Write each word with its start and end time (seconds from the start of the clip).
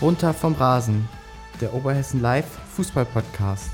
Runter 0.00 0.32
vom 0.32 0.54
Rasen, 0.54 1.06
der 1.60 1.74
Oberhessen 1.74 2.22
Live 2.22 2.46
Fußball-Podcast. 2.74 3.70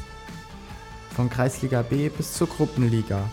Von 1.10 1.30
Kreisliga 1.30 1.82
B 1.82 2.08
bis 2.08 2.32
zur 2.32 2.48
Gruppenliga. 2.48 3.30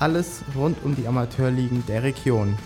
Alles 0.00 0.42
rund 0.56 0.82
um 0.82 0.96
die 0.96 1.06
Amateurligen 1.06 1.86
der 1.86 2.02
Region. 2.02 2.58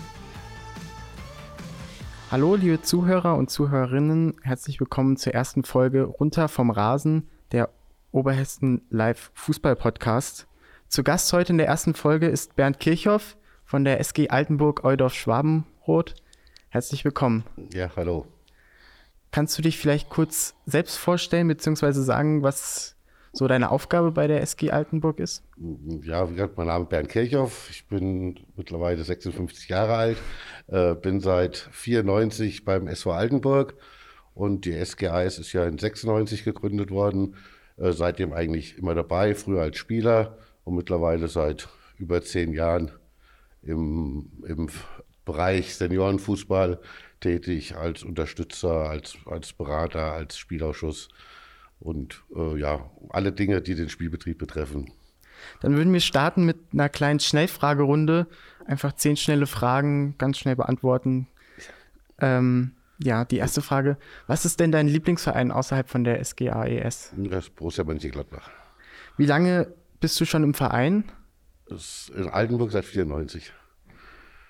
Hallo, 2.31 2.55
liebe 2.55 2.81
Zuhörer 2.81 3.35
und 3.35 3.51
Zuhörerinnen, 3.51 4.33
herzlich 4.41 4.79
willkommen 4.79 5.15
zur 5.15 5.35
ersten 5.35 5.63
Folge 5.63 6.05
Runter 6.05 6.47
vom 6.47 6.71
Rasen, 6.71 7.29
der 7.51 7.69
Oberhessen 8.11 8.81
Live 8.89 9.29
Fußball-Podcast. 9.35 10.47
Zu 10.87 11.03
Gast 11.03 11.31
heute 11.33 11.53
in 11.53 11.59
der 11.59 11.67
ersten 11.67 11.93
Folge 11.93 12.27
ist 12.27 12.55
Bernd 12.55 12.79
Kirchhoff 12.79 13.37
von 13.63 13.83
der 13.83 13.99
SG 13.99 14.29
Altenburg 14.29 14.83
Eudorf 14.83 15.13
Schwabenroth. 15.13 16.15
Herzlich 16.69 17.05
willkommen. 17.05 17.43
Ja, 17.71 17.91
hallo. 17.95 18.25
Kannst 19.31 19.57
du 19.57 19.61
dich 19.61 19.77
vielleicht 19.77 20.09
kurz 20.09 20.55
selbst 20.65 20.97
vorstellen, 20.97 21.47
beziehungsweise 21.47 22.03
sagen, 22.03 22.41
was 22.41 22.95
so 23.31 23.47
deine 23.47 23.69
Aufgabe 23.69 24.11
bei 24.11 24.27
der 24.27 24.41
SG 24.41 24.71
Altenburg 24.71 25.19
ist? 25.19 25.43
Ja, 26.01 26.27
wie 26.29 26.33
gesagt, 26.33 26.57
mein 26.57 26.67
Name 26.67 26.83
ist 26.83 26.89
Bernd 26.89 27.09
Kirchhoff. 27.09 27.69
Ich 27.69 27.85
bin 27.87 28.39
mittlerweile 28.55 29.03
56 29.03 29.69
Jahre 29.69 29.95
alt, 29.95 30.17
äh, 30.67 30.95
bin 30.95 31.19
seit 31.19 31.57
94 31.71 32.65
beim 32.65 32.87
SV 32.87 33.11
Altenburg 33.11 33.75
und 34.33 34.65
die 34.65 34.73
SGAS 34.83 35.37
ist 35.37 35.53
ja 35.53 35.65
in 35.65 35.77
96 35.77 36.43
gegründet 36.43 36.89
worden. 36.89 37.35
Äh, 37.77 37.91
seitdem 37.91 38.33
eigentlich 38.33 38.77
immer 38.77 38.95
dabei, 38.95 39.35
früher 39.35 39.61
als 39.61 39.77
Spieler 39.77 40.37
und 40.63 40.75
mittlerweile 40.75 41.27
seit 41.27 41.69
über 41.97 42.21
zehn 42.21 42.53
Jahren 42.53 42.91
im, 43.61 44.31
im 44.47 44.69
Bereich 45.25 45.75
Seniorenfußball 45.75 46.79
tätig 47.19 47.75
als 47.75 48.03
Unterstützer, 48.03 48.89
als, 48.89 49.17
als 49.25 49.53
Berater, 49.53 50.13
als 50.13 50.37
Spielausschuss 50.37 51.09
und 51.79 52.23
äh, 52.35 52.59
ja, 52.59 52.89
alle 53.09 53.31
Dinge, 53.31 53.61
die 53.61 53.75
den 53.75 53.89
Spielbetrieb 53.89 54.37
betreffen. 54.37 54.91
Dann 55.61 55.75
würden 55.75 55.93
wir 55.93 56.01
starten 56.01 56.45
mit 56.45 56.57
einer 56.73 56.89
kleinen 56.89 57.19
Schnellfragerunde. 57.19 58.27
Einfach 58.65 58.93
zehn 58.93 59.15
schnelle 59.15 59.47
Fragen, 59.47 60.15
ganz 60.17 60.37
schnell 60.37 60.55
beantworten. 60.55 61.27
Ähm, 62.19 62.73
ja, 63.01 63.23
die 63.23 63.37
erste 63.37 63.61
Frage. 63.61 63.97
Was 64.27 64.43
ist 64.43 64.59
denn 64.59 64.71
dein 64.71 64.87
Lieblingsverein 64.87 65.51
außerhalb 65.51 65.89
von 65.89 66.03
der 66.03 66.23
SGAES? 66.23 67.13
Das 67.15 67.45
ist 67.45 67.55
Borussia 67.55 67.85
Mönchengladbach. 67.85 68.49
Wie 69.15 69.25
lange 69.25 69.73
bist 70.01 70.19
du 70.19 70.25
schon 70.25 70.43
im 70.43 70.53
Verein? 70.53 71.05
In 72.15 72.27
Altenburg 72.29 72.71
seit 72.71 72.85
94. 72.85 73.53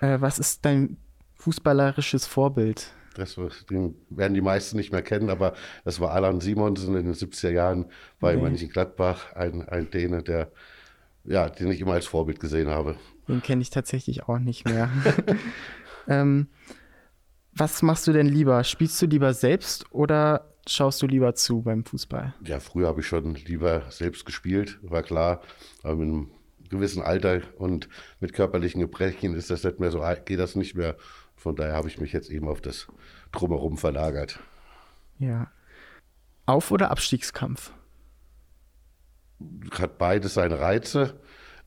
Äh, 0.00 0.20
was 0.20 0.38
ist 0.38 0.64
dein 0.64 0.96
fußballerisches 1.40 2.26
Vorbild? 2.26 2.92
Das 3.14 3.36
werden 3.36 4.34
die 4.34 4.40
meisten 4.40 4.76
nicht 4.76 4.92
mehr 4.92 5.02
kennen, 5.02 5.30
aber 5.30 5.54
das 5.84 6.00
war 6.00 6.12
Alan 6.12 6.40
Simonsen 6.40 6.94
in 6.96 7.06
den 7.06 7.14
70er 7.14 7.50
Jahren 7.50 7.86
bei 8.20 8.36
nee. 8.36 8.42
Mönchengladbach, 8.42 9.32
ein, 9.34 9.68
ein 9.68 9.90
Däne, 9.90 10.22
der, 10.22 10.52
ja, 11.24 11.48
den 11.48 11.70
ich 11.72 11.80
immer 11.80 11.94
als 11.94 12.06
Vorbild 12.06 12.38
gesehen 12.38 12.68
habe. 12.68 12.96
Den 13.26 13.42
kenne 13.42 13.62
ich 13.62 13.70
tatsächlich 13.70 14.28
auch 14.28 14.38
nicht 14.38 14.64
mehr. 14.64 14.88
ähm, 16.08 16.48
was 17.52 17.82
machst 17.82 18.06
du 18.06 18.12
denn 18.12 18.26
lieber? 18.26 18.62
Spielst 18.62 19.00
du 19.02 19.06
lieber 19.06 19.34
selbst 19.34 19.92
oder 19.92 20.54
schaust 20.68 21.02
du 21.02 21.06
lieber 21.06 21.34
zu 21.34 21.62
beim 21.62 21.84
Fußball? 21.84 22.34
Ja, 22.44 22.60
früher 22.60 22.88
habe 22.88 23.00
ich 23.00 23.06
schon 23.06 23.34
lieber 23.34 23.82
selbst 23.90 24.24
gespielt, 24.24 24.78
war 24.82 25.02
klar. 25.02 25.42
Aber 25.82 25.96
mit 25.96 26.08
einem 26.08 26.30
gewissen 26.70 27.02
Alter 27.02 27.42
und 27.58 27.88
mit 28.20 28.32
körperlichen 28.32 28.80
Gebrechen 28.80 29.34
ist 29.34 29.50
das 29.50 29.64
nicht 29.64 29.80
mehr 29.80 29.90
so, 29.90 30.02
geht 30.24 30.38
das 30.38 30.54
nicht 30.54 30.76
mehr. 30.76 30.96
Von 31.40 31.56
daher 31.56 31.72
habe 31.72 31.88
ich 31.88 31.98
mich 31.98 32.12
jetzt 32.12 32.28
eben 32.28 32.48
auf 32.48 32.60
das 32.60 32.86
Drumherum 33.32 33.78
verlagert. 33.78 34.40
Ja. 35.18 35.50
Auf- 36.44 36.70
oder 36.70 36.90
Abstiegskampf? 36.90 37.72
Hat 39.70 39.96
beides 39.96 40.34
seine 40.34 40.60
Reize. 40.60 41.18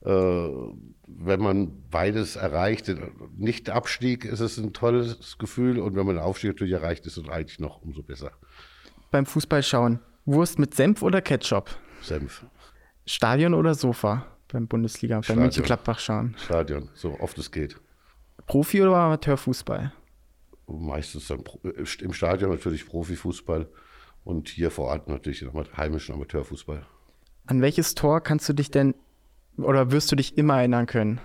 Äh, 0.06 0.11
wenn 0.11 1.39
man 1.39 1.89
beides 1.89 2.35
erreicht, 2.35 2.94
nicht 3.35 3.72
Abstieg, 3.72 4.25
ist 4.25 4.41
es 4.41 4.59
ein 4.59 4.73
tolles 4.73 5.39
Gefühl. 5.39 5.79
Und 5.79 5.95
wenn 5.95 6.05
man 6.05 6.17
den 6.17 6.23
Aufstieg 6.23 6.51
natürlich 6.51 6.73
erreicht, 6.73 7.07
ist 7.07 7.17
es 7.17 7.28
eigentlich 7.28 7.59
noch 7.59 7.81
umso 7.81 8.03
besser. 8.03 8.29
Beim 9.09 9.25
Fußballschauen, 9.25 10.00
Wurst 10.25 10.59
mit 10.59 10.75
Senf 10.75 11.01
oder 11.01 11.19
Ketchup? 11.23 11.75
Senf. 12.03 12.45
Stadion 13.07 13.55
oder 13.55 13.73
Sofa 13.73 14.28
beim 14.50 14.67
Bundesliga, 14.67 15.22
beim 15.28 15.40
Mönchengladbach 15.40 15.97
schauen? 15.97 16.35
Stadion, 16.38 16.90
so 16.94 17.19
oft 17.19 17.40
es 17.40 17.50
geht. 17.50 17.75
Profi- 18.47 18.81
oder 18.81 18.95
Amateurfußball? 18.95 19.94
Meistens 20.67 21.27
dann 21.27 21.44
äh, 21.63 21.83
im 22.01 22.13
Stadion 22.13 22.51
natürlich 22.51 22.85
Profifußball 22.85 23.69
und 24.23 24.49
hier 24.49 24.71
vor 24.71 24.88
Ort 24.88 25.07
natürlich 25.07 25.39
den 25.39 25.51
heimischen 25.77 26.16
Amateurfußball. 26.16 26.85
An 27.45 27.61
welches 27.61 27.95
Tor 27.95 28.22
kannst 28.22 28.47
du 28.47 28.53
dich 28.53 28.72
denn 28.72 28.95
oder 29.57 29.91
wirst 29.91 30.11
du 30.11 30.16
dich 30.16 30.38
immer 30.38 30.57
erinnern 30.57 30.85
können? 30.85 31.19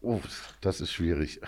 Oh, 0.00 0.20
das 0.60 0.80
ist 0.80 0.92
schwierig. 0.92 1.40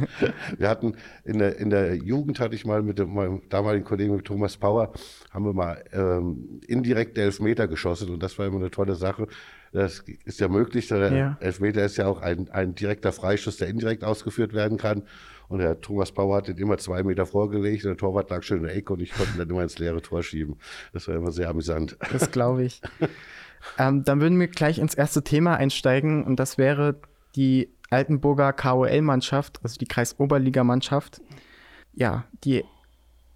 wir 0.58 0.68
hatten 0.68 0.96
in 1.24 1.38
der, 1.38 1.56
in 1.58 1.70
der 1.70 1.94
Jugend 1.96 2.40
hatte 2.40 2.54
ich 2.54 2.66
mal 2.66 2.82
mit 2.82 2.98
dem, 2.98 3.14
meinem 3.14 3.40
damaligen 3.48 3.86
Kollegen 3.86 4.16
mit 4.16 4.26
Thomas 4.26 4.58
Power, 4.58 4.92
haben 5.30 5.46
wir 5.46 5.54
mal 5.54 5.82
ähm, 5.92 6.60
indirekt 6.66 7.16
Elfmeter 7.16 7.66
geschossen 7.66 8.10
und 8.10 8.22
das 8.22 8.38
war 8.38 8.46
immer 8.46 8.58
eine 8.58 8.70
tolle 8.70 8.96
Sache. 8.96 9.28
Das 9.72 10.04
ist 10.24 10.40
ja 10.40 10.48
möglich, 10.48 10.88
der 10.88 11.12
ja. 11.12 11.36
Elfmeter 11.40 11.84
ist 11.84 11.96
ja 11.96 12.06
auch 12.06 12.20
ein, 12.20 12.50
ein 12.50 12.74
direkter 12.74 13.12
Freischuss, 13.12 13.56
der 13.56 13.68
indirekt 13.68 14.04
ausgeführt 14.04 14.52
werden 14.52 14.76
kann. 14.76 15.02
Und 15.48 15.60
der 15.60 15.80
Thomas 15.80 16.12
Power 16.12 16.36
hat 16.36 16.48
den 16.48 16.58
immer 16.58 16.76
zwei 16.76 17.02
Meter 17.02 17.24
vorgelegt 17.24 17.84
und 17.84 17.90
der 17.90 17.96
Torwart 17.96 18.30
lag 18.30 18.42
schön 18.42 18.58
in 18.58 18.64
der 18.64 18.76
Ecke 18.76 18.92
und 18.92 19.00
ich 19.00 19.12
konnte 19.12 19.32
ihn 19.32 19.38
dann 19.38 19.48
immer 19.48 19.62
ins 19.62 19.78
leere 19.78 20.02
Tor 20.02 20.22
schieben. 20.22 20.56
Das 20.92 21.08
war 21.08 21.14
immer 21.14 21.30
sehr 21.30 21.48
amüsant. 21.48 21.96
Das 22.12 22.30
glaube 22.30 22.64
ich. 22.64 22.82
ähm, 23.78 24.04
dann 24.04 24.20
würden 24.20 24.38
wir 24.38 24.48
gleich 24.48 24.78
ins 24.78 24.94
erste 24.94 25.22
Thema 25.22 25.56
einsteigen 25.56 26.24
und 26.24 26.40
das 26.40 26.58
wäre 26.58 27.00
die 27.36 27.68
Altenburger 27.90 28.52
KOL-Mannschaft, 28.52 29.60
also 29.62 29.78
die 29.78 29.86
Kreisoberliga-Mannschaft. 29.86 31.20
Ja, 31.94 32.24
die 32.44 32.64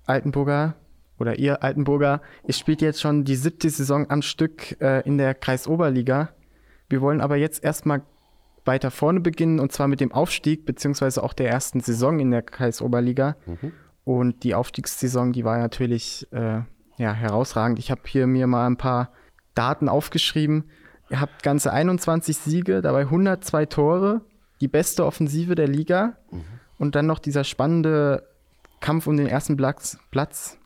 Altenburger 0.06 0.74
oder 1.18 1.38
ihr 1.38 1.62
Altenburger, 1.62 2.20
ihr 2.46 2.54
spielt 2.54 2.82
jetzt 2.82 3.00
schon 3.00 3.24
die 3.24 3.36
siebte 3.36 3.70
Saison 3.70 4.10
am 4.10 4.22
Stück 4.22 4.80
äh, 4.80 5.06
in 5.06 5.18
der 5.18 5.34
Kreisoberliga. 5.34 6.30
Wir 6.88 7.00
wollen 7.00 7.20
aber 7.20 7.36
jetzt 7.36 7.62
erstmal 7.62 8.02
weiter 8.64 8.90
vorne 8.90 9.20
beginnen 9.20 9.60
und 9.60 9.72
zwar 9.72 9.88
mit 9.88 10.00
dem 10.00 10.12
Aufstieg, 10.12 10.66
beziehungsweise 10.66 11.22
auch 11.22 11.32
der 11.32 11.48
ersten 11.48 11.80
Saison 11.80 12.18
in 12.18 12.30
der 12.30 12.42
Kreisoberliga. 12.42 13.36
Mhm. 13.46 13.72
Und 14.04 14.42
die 14.44 14.54
Aufstiegssaison, 14.54 15.32
die 15.32 15.44
war 15.44 15.58
natürlich 15.58 16.26
äh, 16.32 16.62
ja, 16.96 17.12
herausragend. 17.12 17.78
Ich 17.78 17.90
habe 17.90 18.02
hier 18.06 18.26
mir 18.26 18.46
mal 18.46 18.66
ein 18.66 18.76
paar 18.76 19.12
Daten 19.54 19.88
aufgeschrieben. 19.88 20.64
Ihr 21.10 21.20
habt 21.20 21.42
ganze 21.42 21.72
21 21.72 22.36
Siege, 22.36 22.82
dabei 22.82 23.02
102 23.02 23.66
Tore 23.66 24.22
die 24.60 24.68
beste 24.68 25.04
Offensive 25.04 25.54
der 25.54 25.68
Liga 25.68 26.16
mhm. 26.30 26.44
und 26.78 26.94
dann 26.94 27.06
noch 27.06 27.18
dieser 27.18 27.44
spannende 27.44 28.26
Kampf 28.80 29.06
um 29.06 29.16
den 29.16 29.26
ersten 29.26 29.56
Platz, 29.56 29.98
Platz 30.10 30.58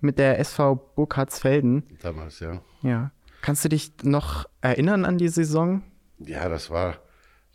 mit 0.00 0.18
der 0.18 0.38
SV 0.38 0.76
Burkhardsfelden. 0.94 1.84
Damals, 2.02 2.40
ja. 2.40 2.60
Ja. 2.82 3.10
Kannst 3.42 3.64
du 3.64 3.68
dich 3.68 3.92
noch 4.02 4.46
erinnern 4.60 5.04
an 5.04 5.18
die 5.18 5.28
Saison? 5.28 5.82
Ja, 6.18 6.48
das 6.48 6.70
war, 6.70 6.98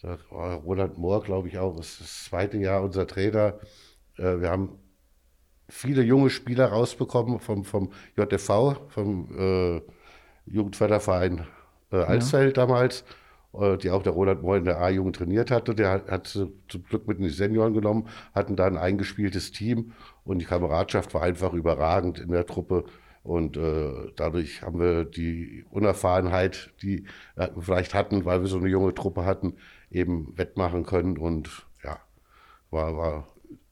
das 0.02 0.20
war 0.30 0.56
Roland 0.56 0.98
Mohr, 0.98 1.24
glaube 1.24 1.48
ich, 1.48 1.58
auch. 1.58 1.76
Das, 1.76 2.00
das 2.00 2.26
zweite 2.26 2.58
Jahr 2.58 2.82
unser 2.82 3.08
Trainer. 3.08 3.60
Äh, 4.18 4.40
wir 4.40 4.50
haben 4.50 4.80
viele 5.70 6.04
junge 6.04 6.30
Spieler 6.30 6.68
rausbekommen 6.68 7.40
vom, 7.40 7.64
vom 7.64 7.92
JTV, 8.18 8.76
vom 8.90 9.38
äh, 9.38 9.82
Jugendförderverein 10.46 11.48
äh, 11.92 11.98
Alsfeld 11.98 12.58
ja. 12.58 12.66
damals. 12.66 13.04
Äh, 13.54 13.78
die 13.78 13.90
auch 13.90 14.02
der 14.02 14.14
Roland 14.14 14.42
Moll 14.44 14.60
in 14.60 14.66
der 14.66 14.80
A-Jugend 14.80 15.18
trainiert 15.18 15.52
hatte. 15.52 15.76
Der 15.76 15.92
hat, 15.92 16.10
hat 16.10 16.28
zum 16.28 16.84
Glück 16.88 17.08
mit 17.08 17.18
in 17.18 17.26
die 17.26 17.30
Senioren 17.30 17.74
genommen, 17.74 18.08
hatten 18.34 18.56
da 18.56 18.66
ein 18.66 18.78
eingespieltes 18.78 19.52
Team 19.52 19.92
und 20.24 20.40
die 20.40 20.46
Kameradschaft 20.46 21.14
war 21.14 21.24
einfach 21.24 21.54
überragend 21.54 22.20
in 22.20 22.30
der 22.30 22.46
Truppe. 22.46 22.86
Und 23.24 23.58
äh, 23.58 24.12
dadurch 24.16 24.64
haben 24.64 24.80
wir 24.80 25.06
die 25.06 25.66
Unerfahrenheit, 25.70 26.74
die 26.82 27.06
wir 27.36 27.54
vielleicht 27.60 27.94
hatten, 27.94 28.26
weil 28.26 28.42
wir 28.42 28.48
so 28.48 28.58
eine 28.58 28.70
junge 28.70 28.96
Truppe 28.96 29.26
hatten, 29.26 29.58
eben 29.92 30.36
wettmachen 30.38 30.86
können. 30.86 31.18
Und 31.18 31.68
ja, 31.84 32.00
war, 32.72 32.98
war 32.98 33.28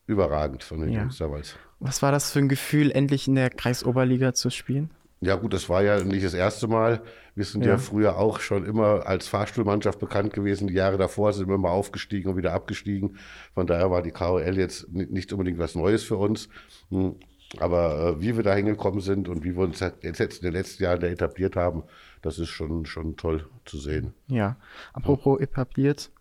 überragend 0.06 0.64
von 0.64 0.82
den 0.82 0.90
ja. 0.90 1.02
Jungs 1.02 1.18
damals. 1.18 1.56
Was 1.80 2.02
war 2.02 2.12
das 2.12 2.32
für 2.32 2.40
ein 2.40 2.50
Gefühl, 2.50 2.92
endlich 2.92 3.28
in 3.28 3.36
der 3.36 3.50
Kreisoberliga 3.50 4.34
zu 4.34 4.50
spielen? 4.50 4.92
Ja 5.22 5.36
gut, 5.36 5.54
das 5.54 5.68
war 5.68 5.84
ja 5.84 6.02
nicht 6.04 6.26
das 6.26 6.34
erste 6.34 6.68
Mal. 6.68 7.02
Wir 7.36 7.44
sind 7.44 7.66
ja. 7.66 7.72
ja. 7.72 7.78
früher 7.78 8.18
auch 8.18 8.40
schon 8.40 8.66
immer 8.66 9.06
als 9.06 9.28
Fahrstuhlmannschaft 9.28 10.00
bekannt 10.00 10.34
gewesen. 10.34 10.68
Die 10.68 10.74
Jahre 10.74 10.98
davor 10.98 11.34
sind 11.34 11.48
wir 11.48 11.56
immer 11.56 11.72
aufgestiegen 11.72 12.30
und 12.30 12.38
wieder 12.38 12.54
abgestiegen. 12.54 13.18
Von 13.54 13.68
daher 13.68 13.92
war 13.92 14.02
die 14.02 14.12
KOL 14.12 14.58
jetzt 14.58 14.88
nicht 14.92 15.32
unbedingt 15.34 15.60
was 15.60 15.76
Neues 15.76 16.04
für 16.04 16.16
uns. 16.16 16.48
Hm. 16.90 17.16
Aber 17.58 18.18
äh, 18.18 18.22
wie 18.22 18.36
wir 18.36 18.44
da 18.44 18.54
hingekommen 18.54 19.02
sind 19.02 19.28
und 19.28 19.44
wie 19.44 19.56
wir 19.56 19.64
uns 19.64 19.80
jetzt 19.80 20.22
in 20.22 20.44
den 20.44 20.54
letzten 20.54 20.84
Jahren 20.84 21.02
etabliert 21.02 21.56
haben, 21.56 21.84
das 22.22 22.38
ist 22.38 22.50
schon, 22.50 22.86
schon 22.86 23.18
toll 23.18 23.50
zu 23.66 23.78
sehen. 23.78 24.14
Ja, 24.28 24.58
apropos 24.94 25.40
etabliert. 25.40 26.12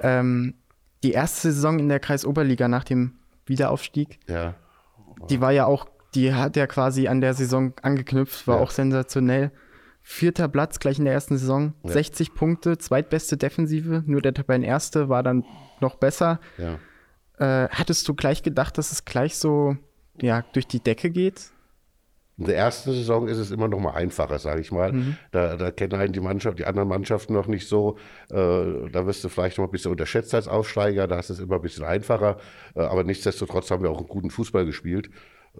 Ähm, 0.00 0.54
die 1.02 1.12
erste 1.12 1.52
Saison 1.52 1.78
in 1.78 1.88
der 1.88 2.00
Kreisoberliga 2.00 2.66
nach 2.66 2.84
dem 2.84 3.18
Wiederaufstieg. 3.46 4.18
Ja 4.26 4.54
Die 5.28 5.40
war 5.40 5.52
ja 5.52 5.66
auch, 5.66 5.88
die 6.14 6.32
hat 6.34 6.56
ja 6.56 6.66
quasi 6.66 7.08
an 7.08 7.20
der 7.20 7.34
Saison 7.34 7.72
angeknüpft, 7.82 8.46
war 8.46 8.56
Ja. 8.56 8.62
auch 8.62 8.70
sensationell. 8.70 9.50
Vierter 10.02 10.48
Platz 10.48 10.78
gleich 10.78 10.98
in 10.98 11.04
der 11.04 11.12
ersten 11.14 11.36
Saison, 11.36 11.74
Ja. 11.84 11.90
60 11.92 12.34
Punkte, 12.34 12.78
zweitbeste 12.78 13.36
Defensive, 13.36 14.02
nur 14.06 14.22
der 14.22 14.32
Tabellenerste 14.32 15.08
war 15.10 15.22
dann 15.22 15.44
noch 15.80 15.96
besser. 15.96 16.40
Ja. 16.56 16.78
Äh, 17.38 17.68
hattest 17.68 18.08
du 18.08 18.14
gleich 18.14 18.42
gedacht, 18.42 18.78
dass 18.78 18.90
es 18.90 19.04
gleich 19.04 19.36
so 19.36 19.76
ja, 20.20 20.44
durch 20.54 20.66
die 20.66 20.80
Decke 20.80 21.10
geht? 21.10 21.50
In 22.38 22.44
der 22.46 22.56
ersten 22.56 22.92
Saison 22.92 23.26
ist 23.28 23.38
es 23.38 23.50
immer 23.50 23.66
noch 23.68 23.80
mal 23.80 23.94
einfacher, 23.94 24.38
sage 24.38 24.60
ich 24.60 24.70
mal. 24.72 24.92
Da, 25.32 25.56
da 25.56 25.70
kennen 25.72 25.94
einen 26.00 26.12
die 26.12 26.20
Mannschaft, 26.20 26.58
die 26.60 26.64
anderen 26.66 26.88
Mannschaften 26.88 27.32
noch 27.34 27.48
nicht 27.48 27.68
so. 27.68 27.96
Äh, 28.30 28.88
da 28.92 29.06
wirst 29.06 29.24
du 29.24 29.28
vielleicht 29.28 29.58
noch 29.58 29.64
ein 29.64 29.70
bisschen 29.72 29.90
unterschätzt 29.90 30.32
als 30.34 30.46
Aufsteiger. 30.46 31.08
Da 31.08 31.18
ist 31.18 31.30
es 31.30 31.40
immer 31.40 31.56
ein 31.56 31.62
bisschen 31.62 31.84
einfacher. 31.84 32.38
Äh, 32.76 32.82
aber 32.82 33.02
nichtsdestotrotz 33.02 33.70
haben 33.72 33.82
wir 33.82 33.90
auch 33.90 33.98
einen 33.98 34.06
guten 34.08 34.30
Fußball 34.30 34.64
gespielt 34.64 35.10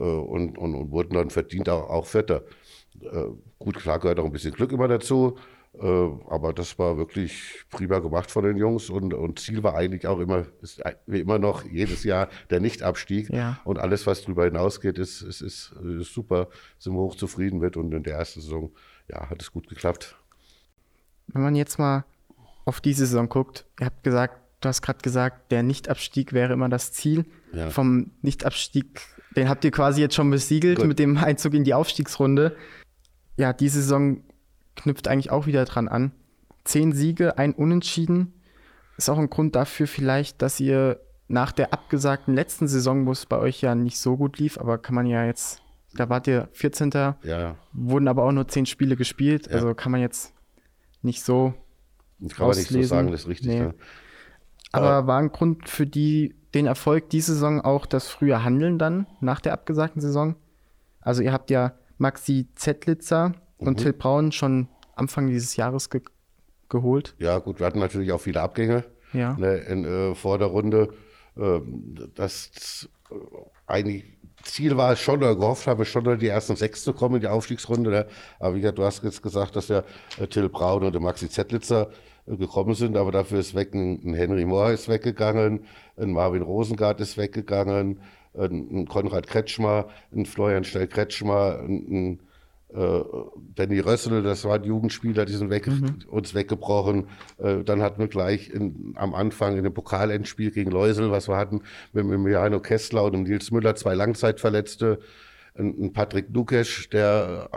und, 0.02 0.58
und, 0.58 0.74
und 0.74 0.90
wurden 0.90 1.14
dann 1.14 1.30
verdient 1.30 1.68
auch, 1.68 1.88
auch 1.90 2.06
Vierter. 2.06 2.42
Äh, 3.00 3.24
gut, 3.58 3.76
klar 3.76 3.98
gehört 3.98 4.20
auch 4.20 4.24
ein 4.24 4.32
bisschen 4.32 4.52
Glück 4.52 4.72
immer 4.72 4.88
dazu. 4.88 5.36
Äh, 5.80 5.86
aber 5.86 6.52
das 6.52 6.78
war 6.78 6.96
wirklich 6.96 7.64
prima 7.70 7.98
gemacht 8.00 8.30
von 8.30 8.44
den 8.44 8.56
Jungs 8.56 8.90
und, 8.90 9.14
und 9.14 9.38
Ziel 9.38 9.62
war 9.62 9.76
eigentlich 9.76 10.06
auch 10.06 10.18
immer, 10.18 10.46
ist 10.60 10.82
wie 11.06 11.20
immer 11.20 11.38
noch 11.38 11.64
jedes 11.64 12.04
Jahr 12.04 12.28
der 12.50 12.60
Nichtabstieg. 12.60 13.30
Ja. 13.30 13.60
Und 13.64 13.78
alles, 13.78 14.06
was 14.06 14.22
darüber 14.22 14.44
hinausgeht, 14.44 14.98
ist, 14.98 15.22
ist, 15.22 15.40
ist, 15.40 15.72
ist 15.72 16.12
super, 16.12 16.48
sind 16.78 16.94
wir 16.94 17.00
hoch 17.00 17.14
zufrieden 17.14 17.60
mit. 17.60 17.76
Und 17.76 17.92
in 17.92 18.02
der 18.02 18.16
ersten 18.16 18.40
Saison, 18.40 18.72
ja, 19.08 19.28
hat 19.28 19.40
es 19.40 19.52
gut 19.52 19.68
geklappt. 19.68 20.16
Wenn 21.28 21.42
man 21.42 21.54
jetzt 21.54 21.78
mal 21.78 22.04
auf 22.64 22.80
die 22.80 22.94
Saison 22.94 23.28
guckt, 23.28 23.66
ihr 23.78 23.86
habt 23.86 24.02
gesagt, 24.02 24.40
du 24.60 24.68
hast 24.68 24.82
gerade 24.82 25.00
gesagt, 25.00 25.52
der 25.52 25.62
Nichtabstieg 25.62 26.32
wäre 26.32 26.54
immer 26.54 26.68
das 26.68 26.92
Ziel. 26.92 27.24
Ja. 27.52 27.70
Vom 27.70 28.10
Nichtabstieg, 28.22 29.02
den 29.38 29.48
habt 29.48 29.64
ihr 29.64 29.70
quasi 29.70 30.00
jetzt 30.00 30.14
schon 30.14 30.30
besiegelt 30.30 30.78
Gut. 30.78 30.86
mit 30.88 30.98
dem 30.98 31.16
Einzug 31.16 31.54
in 31.54 31.64
die 31.64 31.74
Aufstiegsrunde. 31.74 32.56
Ja, 33.36 33.52
die 33.52 33.68
Saison 33.68 34.22
knüpft 34.76 35.08
eigentlich 35.08 35.30
auch 35.30 35.46
wieder 35.46 35.64
dran 35.64 35.88
an. 35.88 36.12
Zehn 36.64 36.92
Siege, 36.92 37.38
ein 37.38 37.54
Unentschieden. 37.54 38.34
Ist 38.96 39.08
auch 39.08 39.18
ein 39.18 39.30
Grund 39.30 39.54
dafür 39.54 39.86
vielleicht, 39.86 40.42
dass 40.42 40.60
ihr 40.60 41.00
nach 41.28 41.52
der 41.52 41.72
abgesagten 41.72 42.34
letzten 42.34 42.68
Saison, 42.68 43.06
wo 43.06 43.12
es 43.12 43.26
bei 43.26 43.38
euch 43.38 43.60
ja 43.60 43.74
nicht 43.74 43.98
so 43.98 44.16
gut 44.16 44.38
lief, 44.38 44.58
aber 44.58 44.78
kann 44.78 44.94
man 44.94 45.06
ja 45.06 45.24
jetzt, 45.24 45.62
da 45.94 46.08
wart 46.08 46.26
ihr 46.26 46.48
14. 46.52 46.90
Ja, 47.22 47.56
wurden 47.72 48.08
aber 48.08 48.24
auch 48.24 48.32
nur 48.32 48.48
zehn 48.48 48.66
Spiele 48.66 48.96
gespielt, 48.96 49.46
Ja. 49.46 49.52
also 49.54 49.74
kann 49.74 49.92
man 49.92 50.00
jetzt 50.00 50.32
nicht 51.02 51.22
so 51.22 51.54
kann 52.34 52.48
man 52.48 52.56
nicht 52.56 52.68
so 52.70 52.82
sagen, 52.82 53.12
das 53.12 53.22
ist 53.22 53.28
richtig. 53.28 53.48
Nee. 53.48 53.58
Ja. 53.58 53.74
Aber 54.72 55.06
war 55.06 55.20
ein 55.20 55.30
Grund 55.30 55.68
für 55.68 55.86
die, 55.86 56.34
den 56.54 56.66
Erfolg 56.66 57.10
diese 57.10 57.34
Saison 57.34 57.60
auch 57.60 57.86
das 57.86 58.08
frühe 58.08 58.42
Handeln 58.44 58.78
dann 58.78 59.06
nach 59.20 59.40
der 59.40 59.52
abgesagten 59.52 60.00
Saison? 60.00 60.34
Also 61.00 61.22
ihr 61.22 61.32
habt 61.32 61.50
ja 61.50 61.72
Maxi 61.98 62.48
Zettlitzer 62.54 63.32
und 63.58 63.72
Mhm. 63.78 63.82
Till 63.82 63.92
Braun 63.92 64.32
schon 64.32 64.68
Anfang 64.94 65.26
dieses 65.28 65.56
Jahres 65.56 65.90
ge 65.90 66.02
geholt. 66.68 67.14
ja, 67.18 67.38
gut, 67.38 67.60
wir 67.60 67.66
hatten 67.66 67.78
natürlich 67.78 68.12
auch 68.12 68.20
viele 68.20 68.42
Abgänge 68.42 68.84
Ja. 69.14 69.34
ne, 69.38 69.56
in, 69.56 69.84
äh, 69.86 70.14
vor 70.14 70.36
der 70.38 70.48
Runde. 70.48 70.90
Ähm, 71.36 71.94
das 72.14 72.88
äh, 73.10 73.14
eigentlich 73.66 74.04
Ziel 74.42 74.76
war 74.76 74.92
es 74.92 75.00
schon, 75.00 75.16
oder 75.18 75.34
gehofft 75.34 75.66
haben 75.66 75.78
wir 75.78 75.84
schon, 75.86 76.04
in 76.06 76.18
die 76.18 76.28
ersten 76.28 76.56
sechs 76.56 76.84
zu 76.84 76.92
kommen 76.92 77.16
in 77.16 77.20
die 77.22 77.26
Aufstiegsrunde. 77.28 77.90
Ne? 77.90 78.06
Aber 78.38 78.54
wie 78.54 78.60
gesagt, 78.60 78.78
du 78.78 78.84
hast 78.84 79.02
jetzt 79.02 79.22
gesagt, 79.22 79.56
dass 79.56 79.68
ja 79.68 79.82
äh, 80.20 80.26
Till 80.26 80.48
Braun 80.50 80.84
und 80.84 80.92
der 80.92 81.00
Maxi 81.00 81.28
Zettlitzer 81.30 81.90
äh, 82.26 82.36
gekommen 82.36 82.74
sind, 82.74 82.96
aber 82.98 83.12
dafür 83.12 83.38
ist 83.40 83.54
weg 83.54 83.72
ein, 83.74 84.00
ein 84.04 84.14
Henry 84.14 84.44
Mohr 84.44 84.70
ist 84.70 84.88
weggegangen, 84.88 85.64
ein 85.98 86.12
Marvin 86.12 86.42
Rosengart 86.42 87.00
ist 87.00 87.16
weggegangen, 87.16 88.00
ein, 88.34 88.80
ein 88.80 88.88
Konrad 88.88 89.26
Kretschmer, 89.26 89.88
ein 90.14 90.26
Florian 90.26 90.64
Stell-Kretschmer, 90.64 91.60
ein, 91.60 91.86
ein 91.90 92.20
äh, 92.74 93.02
Danny 93.54 93.80
Rössel, 93.80 94.22
das 94.22 94.44
waren 94.44 94.62
Jugendspieler, 94.62 95.24
die 95.24 95.32
sind 95.32 95.50
weg, 95.50 95.68
uns 96.10 96.34
weggebrochen. 96.34 97.08
Äh, 97.38 97.64
dann 97.64 97.82
hatten 97.82 97.98
wir 97.98 98.08
gleich 98.08 98.50
in, 98.50 98.94
am 98.96 99.14
Anfang 99.14 99.56
in 99.56 99.64
dem 99.64 99.72
Pokalendspiel 99.72 100.50
gegen 100.50 100.70
Leusel, 100.70 101.10
was 101.10 101.28
wir 101.28 101.36
hatten, 101.36 101.62
mit 101.92 102.04
dem 102.04 102.28
Jano 102.28 102.60
Kessler 102.60 103.04
und 103.04 103.12
dem 103.12 103.22
Nils 103.22 103.50
Müller, 103.50 103.74
zwei 103.74 103.94
Langzeitverletzte, 103.94 105.00
ein, 105.58 105.74
ein 105.80 105.92
Patrick 105.92 106.32
Dukesch, 106.32 106.90
der 106.90 107.48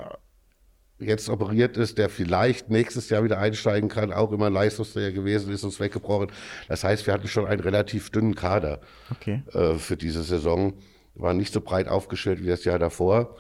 jetzt 1.02 1.30
operiert 1.30 1.78
ist, 1.78 1.98
der 1.98 2.10
vielleicht 2.10 2.70
nächstes 2.70 3.10
Jahr 3.10 3.24
wieder 3.24 3.40
einsteigen 3.40 3.90
kann, 3.90 4.14
auch 4.14 4.32
immer 4.32 4.50
Leistungsträger 4.50 5.12
gewesen 5.12 5.52
ist, 5.52 5.64
uns 5.64 5.80
weggebrochen. 5.80 6.32
Das 6.68 6.84
heißt, 6.84 7.06
wir 7.08 7.14
hatten 7.14 7.28
schon 7.28 7.46
einen 7.46 7.62
relativ 7.62 8.10
dünnen 8.12 8.36
Kader 8.36 8.80
Okay. 9.12 9.44
äh, 9.54 9.76
für 9.76 9.98
diese 9.98 10.24
Saison. 10.24 10.74
Waren 11.16 11.38
nicht 11.38 11.54
so 11.54 11.62
breit 11.62 11.88
aufgestellt 11.88 12.42
wie 12.42 12.48
das 12.48 12.64
Jahr 12.64 12.80
davor. 12.80 13.36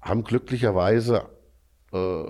Haben 0.00 0.24
glücklicherweise 0.24 1.26
äh, 1.92 2.24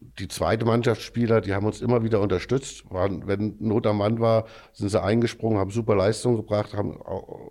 die 0.00 0.28
zweite 0.28 0.64
Mannschaftsspieler, 0.64 1.40
die 1.40 1.54
haben 1.54 1.66
uns 1.66 1.80
immer 1.80 2.02
wieder 2.02 2.20
unterstützt. 2.20 2.84
Waren, 2.90 3.26
wenn 3.26 3.56
Not 3.58 3.86
am 3.86 3.98
Mann 3.98 4.20
war, 4.20 4.46
sind 4.72 4.90
sie 4.90 5.02
eingesprungen, 5.02 5.58
haben 5.58 5.70
super 5.70 5.96
Leistung 5.96 6.36
gebracht, 6.36 6.74
haben 6.74 7.00
auch, 7.02 7.50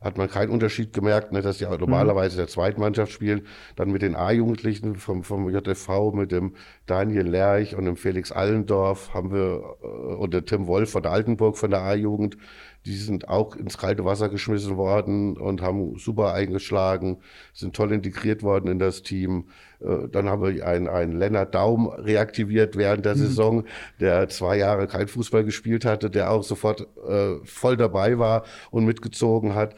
hat 0.00 0.16
man 0.16 0.28
keinen 0.28 0.50
Unterschied 0.50 0.92
gemerkt, 0.92 1.32
ne, 1.32 1.42
dass 1.42 1.58
die 1.58 1.66
auch 1.66 1.78
normalerweise 1.78 2.36
der 2.36 2.48
Zweitmannschaft 2.48 3.12
spielen. 3.12 3.46
Dann 3.76 3.90
mit 3.90 4.02
den 4.02 4.16
A-Jugendlichen 4.16 4.96
vom, 4.96 5.22
vom 5.24 5.50
JFV, 5.50 6.12
mit 6.12 6.32
dem 6.32 6.54
Daniel 6.86 7.28
Lerch 7.28 7.76
und 7.76 7.84
dem 7.84 7.96
Felix 7.96 8.32
Allendorf 8.32 9.12
haben 9.12 9.30
wir, 9.32 9.76
äh, 9.82 9.86
und 9.86 10.32
der 10.32 10.44
Tim 10.44 10.66
Wolf 10.66 10.90
von 10.90 11.02
der 11.02 11.12
Altenburg 11.12 11.58
von 11.58 11.70
der 11.70 11.82
A-Jugend, 11.82 12.38
die 12.86 12.96
sind 12.96 13.28
auch 13.28 13.56
ins 13.56 13.76
kalte 13.76 14.04
Wasser 14.04 14.28
geschmissen 14.28 14.76
worden 14.76 15.36
und 15.36 15.60
haben 15.60 15.98
super 15.98 16.32
eingeschlagen, 16.32 17.18
sind 17.52 17.76
toll 17.76 17.92
integriert 17.92 18.42
worden 18.42 18.70
in 18.70 18.78
das 18.78 19.02
Team. 19.02 19.48
Äh, 19.80 20.08
Dann 20.08 20.28
haben 20.28 20.42
wir 20.42 20.66
einen, 20.66 20.88
einen 20.88 21.18
Lennart 21.18 21.54
Daum 21.54 21.88
reaktiviert 21.88 22.76
während 22.76 23.04
der 23.04 23.16
Saison, 23.16 23.64
der 24.00 24.28
zwei 24.28 24.56
Jahre 24.56 24.86
kein 24.86 25.08
Fußball 25.08 25.44
gespielt 25.44 25.84
hatte, 25.84 26.10
der 26.10 26.30
auch 26.30 26.42
sofort 26.42 26.86
äh, 27.06 27.36
voll 27.44 27.76
dabei 27.76 28.18
war 28.18 28.44
und 28.70 28.86
mitgezogen 28.86 29.54
hat. 29.54 29.74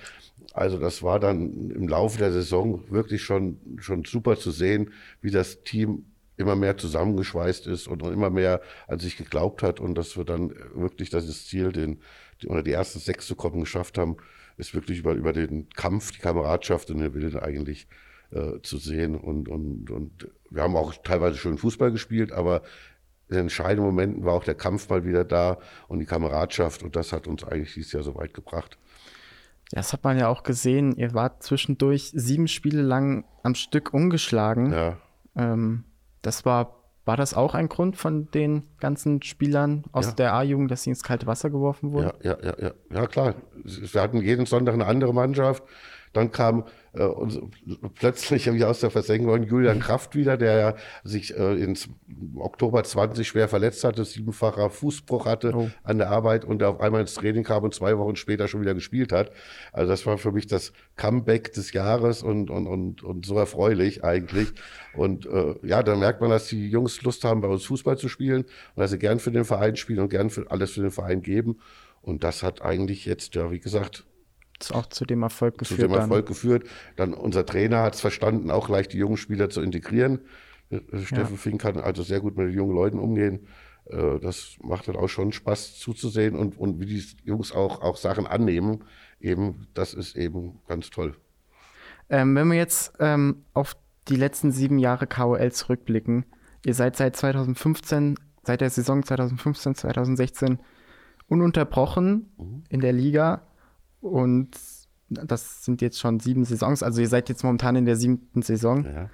Also 0.55 0.79
das 0.79 1.03
war 1.03 1.19
dann 1.19 1.71
im 1.71 1.89
Laufe 1.89 2.19
der 2.19 2.31
Saison 2.31 2.85
wirklich 2.91 3.23
schon, 3.23 3.59
schon 3.79 4.05
super 4.05 4.37
zu 4.37 4.51
sehen, 4.51 4.91
wie 5.23 5.31
das 5.31 5.63
Team 5.65 6.05
immer 6.37 6.57
mehr 6.57 6.77
zusammengeschweißt 6.77 7.67
ist 7.67 7.89
und 7.89 8.03
immer 8.03 8.31
mehr 8.31 8.61
an 8.87 8.99
sich 8.99 9.17
geglaubt 9.17 9.63
hat 9.63 9.81
und 9.81 9.95
dass 9.97 10.17
wir 10.17 10.25
dann 10.25 10.53
wirklich 10.75 11.11
das 11.11 11.47
Ziel, 11.47 11.73
den, 11.73 12.01
oder 12.49 12.63
die 12.63 12.73
ersten 12.73 12.99
sechs 12.99 13.27
zu 13.27 13.35
kommen, 13.35 13.61
geschafft 13.61 13.99
haben, 13.99 14.17
ist 14.57 14.75
wirklich 14.75 14.99
über, 14.99 15.13
über 15.13 15.33
den 15.33 15.69
Kampf, 15.71 16.13
die 16.13 16.19
Kameradschaft 16.19 16.91
und 16.91 16.99
den 16.99 17.15
Willen 17.15 17.39
eigentlich 17.39 17.89
äh, 18.31 18.61
zu 18.63 18.79
sehen. 18.79 19.17
Und, 19.17 19.49
und, 19.49 19.91
und 19.91 20.29
wir 20.51 20.63
haben 20.63 20.77
auch 20.77 20.95
teilweise 21.03 21.37
schön 21.37 21.59
Fußball 21.59 21.93
gespielt, 21.93 22.33
aber 22.33 22.63
in 23.29 23.37
den 23.37 23.41
entscheidenden 23.43 23.87
Momenten 23.87 24.25
war 24.25 24.35
auch 24.35 24.45
der 24.45 24.55
Kampf 24.55 24.89
mal 24.89 25.05
wieder 25.05 25.25
da 25.25 25.59
und 25.89 26.01
die 26.01 26.07
Kameradschaft 26.07 26.83
und 26.83 26.97
das 26.97 27.13
hat 27.13 27.27
uns 27.27 27.45
eigentlich 27.45 27.75
dieses 27.75 27.93
Jahr 27.93 28.03
so 28.03 28.15
weit 28.15 28.35
gebracht. 28.35 28.79
Das 29.71 29.95
hat 29.95 30.05
man 30.05 30.19
ja 30.19 30.29
auch 30.29 30.43
gesehen. 30.43 30.97
Ihr 30.97 31.15
wart 31.15 31.43
zwischendurch 31.43 32.13
sieben 32.15 32.47
Spiele 32.47 32.83
lang 32.83 33.25
am 33.43 33.55
Stück 33.55 33.95
ungeschlagen. 33.95 34.71
Ja, 34.71 34.99
Ähm, 35.35 35.85
das 36.21 36.45
war, 36.45 36.82
war 37.05 37.17
das 37.17 37.35
auch 37.35 37.55
ein 37.55 37.69
Grund 37.69 37.97
von 37.97 38.31
den 38.31 38.63
ganzen 38.79 39.23
Spielern 39.23 39.85
aus 39.93 40.07
Ja. 40.07 40.13
der 40.13 40.35
A-Jugend, 40.35 40.71
dass 40.71 40.85
sie 40.85 40.91
ins 40.91 41.03
kalte 41.03 41.27
Wasser 41.27 41.51
geworfen 41.51 41.93
wurden? 41.93 42.13
Ja, 42.23 42.37
ja, 42.43 42.45
ja, 42.45 42.55
ja, 42.69 42.71
ja, 42.95 43.07
klar. 43.07 43.35
Wir 43.65 44.01
hatten 44.03 44.19
jeden 44.21 44.47
Sonntag 44.47 44.75
eine 44.75 44.87
andere 44.87 45.13
Mannschaft. 45.13 45.63
Dann 46.13 46.31
kam 46.31 46.65
äh, 46.95 47.05
uns, 47.05 47.39
plötzlich 47.95 48.53
wie 48.53 48.65
aus 48.65 48.81
der 48.81 48.91
Versenkung 48.91 49.43
Julian 49.45 49.81
Kraft 49.81 50.15
wieder, 50.15 50.37
der 50.37 50.59
ja 50.59 50.75
sich 51.05 51.37
äh, 51.37 51.55
ins 51.55 51.89
Oktober 52.37 52.85
20 52.85 53.27
schwer 53.27 53.49
verletzt 53.49 53.85
hatte, 53.85 54.05
siebenfacher 54.05 54.71
Fußbruch 54.71 55.27
hatte 55.27 55.53
Oh. 55.55 55.71
an 55.83 55.99
der 55.99 56.11
Arbeit 56.11 56.45
und 56.45 56.61
der 56.61 56.69
auf 56.71 56.81
einmal 56.81 57.01
ins 57.01 57.15
Training 57.15 57.45
kam 57.45 57.65
und 57.65 57.75
zwei 57.75 57.97
Wochen 57.99 58.17
später 58.17 58.49
schon 58.49 58.61
wieder 58.61 58.75
gespielt 58.75 59.13
hat. 59.13 59.33
Also 59.73 59.91
das 59.91 60.07
war 60.07 60.19
für 60.19 60.33
mich 60.33 60.47
das 60.47 60.73
Comeback 60.97 61.53
des 61.53 61.73
Jahres 61.73 62.23
und, 62.23 62.51
und, 62.51 62.67
und, 62.67 63.03
und 63.03 63.27
so 63.27 63.39
erfreulich 63.39 64.05
eigentlich. 64.05 64.53
Und 64.95 65.27
äh, 65.27 65.55
ja, 65.63 65.83
dann 65.83 65.99
merkt 65.99 66.21
man, 66.21 66.31
dass 66.31 66.49
die 66.49 66.69
Jungs 66.69 67.03
Lust 67.03 67.25
haben, 67.25 67.41
bei 67.41 67.49
uns 67.49 67.65
Fußball 67.65 67.97
zu 67.99 68.09
spielen 68.09 68.43
und 68.43 68.81
dass 68.81 68.91
sie 68.91 68.99
gern 68.99 69.19
für 69.19 69.31
den 69.31 69.45
Verein 69.45 69.77
spielen 69.77 70.01
und 70.01 70.09
gern 70.11 70.31
für, 70.31 70.51
alles 70.51 70.73
für 70.73 70.83
den 70.83 70.91
Verein 70.91 71.23
geben. 71.23 71.59
Und 72.03 72.25
das 72.25 72.43
hat 72.43 72.63
eigentlich 72.63 73.05
jetzt, 73.07 73.35
ja, 73.35 73.51
wie 73.51 73.61
gesagt, 73.61 74.05
auch 74.71 74.87
zu 74.87 75.05
dem 75.05 75.23
Erfolg 75.23 75.55
zu 75.55 75.75
geführt. 75.75 75.91
dem 75.91 75.95
Erfolg 75.99 76.27
geführt. 76.27 76.65
Dann 76.97 77.15
unser 77.15 77.45
Trainer 77.45 77.83
hat 77.83 77.95
es 77.95 78.01
verstanden, 78.01 78.51
auch 78.51 78.67
gleich 78.69 78.87
die 78.89 78.99
jungen 78.99 79.17
Spieler 79.17 79.51
zu 79.51 79.61
integrieren. 79.63 80.21
Äh, 80.71 80.81
Steffen 81.05 81.37
Fink 81.39 81.63
kann 81.63 81.79
also 81.79 82.03
sehr 82.03 82.21
gut 82.21 82.37
mit 82.37 82.49
den 82.49 82.55
jungen 82.55 82.75
Leuten 82.75 82.99
umgehen. 82.99 83.47
Äh, 83.87 84.21
Das 84.21 84.57
macht 84.63 84.87
dann 84.87 84.97
auch 84.97 85.09
schon 85.09 85.33
Spaß 85.33 85.79
zuzusehen 85.79 86.37
und, 86.37 86.57
und 86.59 86.79
wie 86.81 86.87
die 86.87 87.03
Jungs 87.25 87.51
auch, 87.53 87.83
auch 87.83 87.97
Sachen 87.97 88.27
annehmen. 88.27 88.85
Eben, 89.21 89.67
das 89.75 89.95
ist 89.95 90.17
eben 90.17 90.61
ganz 90.69 90.91
toll. 90.91 91.17
Ähm, 92.11 92.35
wenn 92.37 92.49
wir 92.49 92.57
jetzt 92.57 92.93
ähm, 93.01 93.45
auf 93.55 93.75
die 94.09 94.17
letzten 94.17 94.51
sieben 94.53 94.79
Jahre 94.79 95.07
KOL 95.07 95.53
zurückblicken, 95.53 96.27
ihr 96.67 96.75
seid 96.75 96.97
seit 96.97 97.17
2015, 97.17 98.17
seit 98.45 98.61
der 98.61 98.71
Saison 98.71 99.03
2015, 99.03 99.75
2016 99.77 100.59
ununterbrochen 101.29 102.33
Mhm. 102.39 102.65
in 102.69 102.81
der 102.81 102.93
Liga 102.93 103.43
und 104.03 104.51
das 105.09 105.65
sind 105.65 105.81
jetzt 105.81 105.99
schon 105.99 106.21
sieben 106.21 106.45
Saisons, 106.45 106.83
also 106.83 107.01
ihr 107.01 107.09
seid 107.09 107.29
jetzt 107.31 107.43
momentan 107.45 107.77
in 107.77 107.85
der 107.87 107.97
siebten 107.97 108.43
Saison. 108.43 108.85
Ja. 108.85 109.11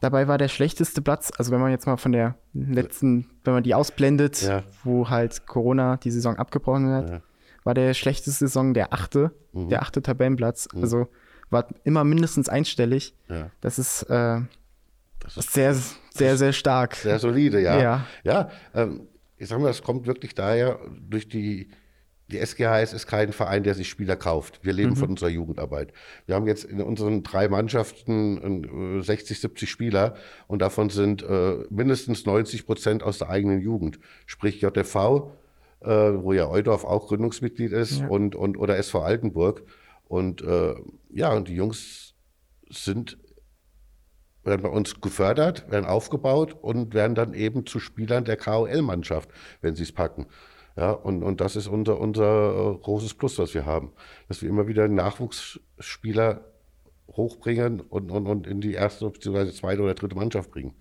Dabei 0.00 0.28
war 0.28 0.36
der 0.36 0.48
schlechteste 0.48 1.00
Platz, 1.00 1.32
also 1.38 1.50
wenn 1.52 1.60
man 1.60 1.70
jetzt 1.70 1.86
mal 1.86 1.96
von 1.96 2.12
der 2.12 2.34
letzten, 2.52 3.30
wenn 3.44 3.54
man 3.54 3.62
die 3.62 3.74
ausblendet, 3.74 4.42
Ja. 4.42 4.62
wo 4.82 5.08
halt 5.08 5.46
Corona 5.46 5.96
die 5.96 6.10
Saison 6.10 6.36
abgebrochen 6.36 6.90
hat, 6.92 7.08
Ja. 7.10 7.20
war 7.62 7.72
der 7.74 7.94
schlechteste 7.94 8.46
Saison 8.46 8.74
der 8.74 8.92
achte, 8.92 9.30
Mhm. 9.52 9.68
der 9.70 9.80
achte 9.82 10.02
Tabellenplatz. 10.02 10.68
Also 10.74 11.08
war 11.50 11.68
immer 11.84 12.04
mindestens 12.04 12.48
einstellig. 12.48 13.14
Das 13.60 13.78
ist, 13.78 14.02
äh, 14.04 14.40
Das 15.20 15.36
ist 15.38 15.52
sehr, 15.52 15.74
sehr, 16.10 16.36
sehr 16.36 16.52
stark. 16.52 16.96
sehr 16.96 17.18
solide, 17.18 17.60
ja. 17.62 17.80
Ja. 17.80 18.06
ja 18.24 18.50
ähm, 18.74 19.06
ich 19.38 19.48
sag 19.48 19.58
mal, 19.60 19.70
es 19.70 19.82
kommt 19.82 20.06
wirklich 20.06 20.34
daher 20.34 20.78
durch 21.08 21.28
die. 21.28 21.70
Die 22.30 22.38
SGHS 22.38 22.94
ist 22.94 23.06
kein 23.06 23.32
Verein, 23.32 23.64
der 23.64 23.74
sich 23.74 23.88
Spieler 23.88 24.16
kauft. 24.16 24.60
Wir 24.62 24.72
leben 24.72 24.96
von 24.96 25.10
unserer 25.10 25.28
Jugendarbeit. 25.28 25.92
Wir 26.24 26.34
haben 26.34 26.46
jetzt 26.46 26.64
in 26.64 26.80
unseren 26.80 27.22
drei 27.22 27.48
Mannschaften 27.48 28.98
äh, 28.98 29.02
60, 29.02 29.38
70 29.40 29.70
Spieler 29.70 30.14
und 30.46 30.62
davon 30.62 30.88
sind 30.88 31.22
äh, 31.22 31.58
mindestens 31.68 32.24
90 32.24 32.64
Prozent 32.64 33.02
aus 33.02 33.18
der 33.18 33.28
eigenen 33.28 33.60
Jugend. 33.60 33.98
Sprich 34.24 34.62
JTV, 34.62 35.32
äh, 35.80 35.86
wo 35.88 36.32
ja 36.32 36.48
Eudorf 36.48 36.84
auch 36.84 37.08
Gründungsmitglied 37.08 37.72
ist 37.72 38.00
Ja. 38.00 38.08
und, 38.08 38.34
und 38.36 38.56
oder 38.56 38.78
SV 38.78 39.02
Altenburg. 39.02 39.62
Und 40.08 40.40
äh, 40.42 40.74
ja, 41.10 41.30
und 41.32 41.48
die 41.48 41.54
Jungs 41.54 42.14
sind 42.70 43.18
werden 44.44 44.62
bei 44.62 44.68
uns 44.68 45.00
gefördert, 45.00 45.70
werden 45.70 45.86
aufgebaut 45.86 46.54
und 46.60 46.94
werden 46.94 47.14
dann 47.14 47.34
eben 47.34 47.66
zu 47.66 47.80
Spielern 47.80 48.24
der 48.24 48.36
KOL-Mannschaft, 48.36 49.30
wenn 49.62 49.74
sie 49.74 49.82
es 49.82 49.92
packen. 49.92 50.26
Ja, 50.76 50.90
und, 50.90 51.22
und 51.22 51.40
das 51.40 51.54
ist 51.56 51.68
unser, 51.68 52.00
unser 52.00 52.74
äh, 52.74 52.78
großes 52.82 53.14
Plus, 53.14 53.38
was 53.38 53.54
wir 53.54 53.64
haben. 53.64 53.92
Dass 54.28 54.42
wir 54.42 54.48
immer 54.48 54.66
wieder 54.66 54.88
Nachwuchsspieler 54.88 56.44
hochbringen 57.12 57.80
und, 57.80 58.10
und, 58.10 58.26
und 58.26 58.46
in 58.46 58.60
die 58.60 58.72
erste 58.72 59.08
bzw. 59.08 59.52
zweite 59.52 59.82
oder 59.82 59.94
dritte 59.94 60.16
Mannschaft 60.16 60.50
bringen. 60.50 60.74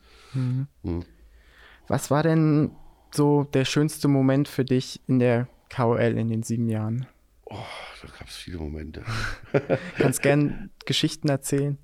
Was 1.88 2.10
war 2.10 2.24
denn 2.24 2.72
so 3.14 3.44
der 3.44 3.66
schönste 3.66 4.08
Moment 4.08 4.48
für 4.48 4.66
dich 4.66 5.02
in 5.08 5.20
der 5.20 5.48
KOL 5.74 6.18
in 6.18 6.30
den 6.30 6.44
sieben 6.44 6.70
Jahren? 6.70 7.06
Oh, 7.46 7.58
da 8.02 8.08
gab 8.18 8.28
es 8.28 8.36
viele 8.36 8.58
Momente. 8.58 9.04
Kannst 9.98 10.22
gern 10.22 10.72
Geschichten 10.86 11.30
erzählen. 11.30 11.78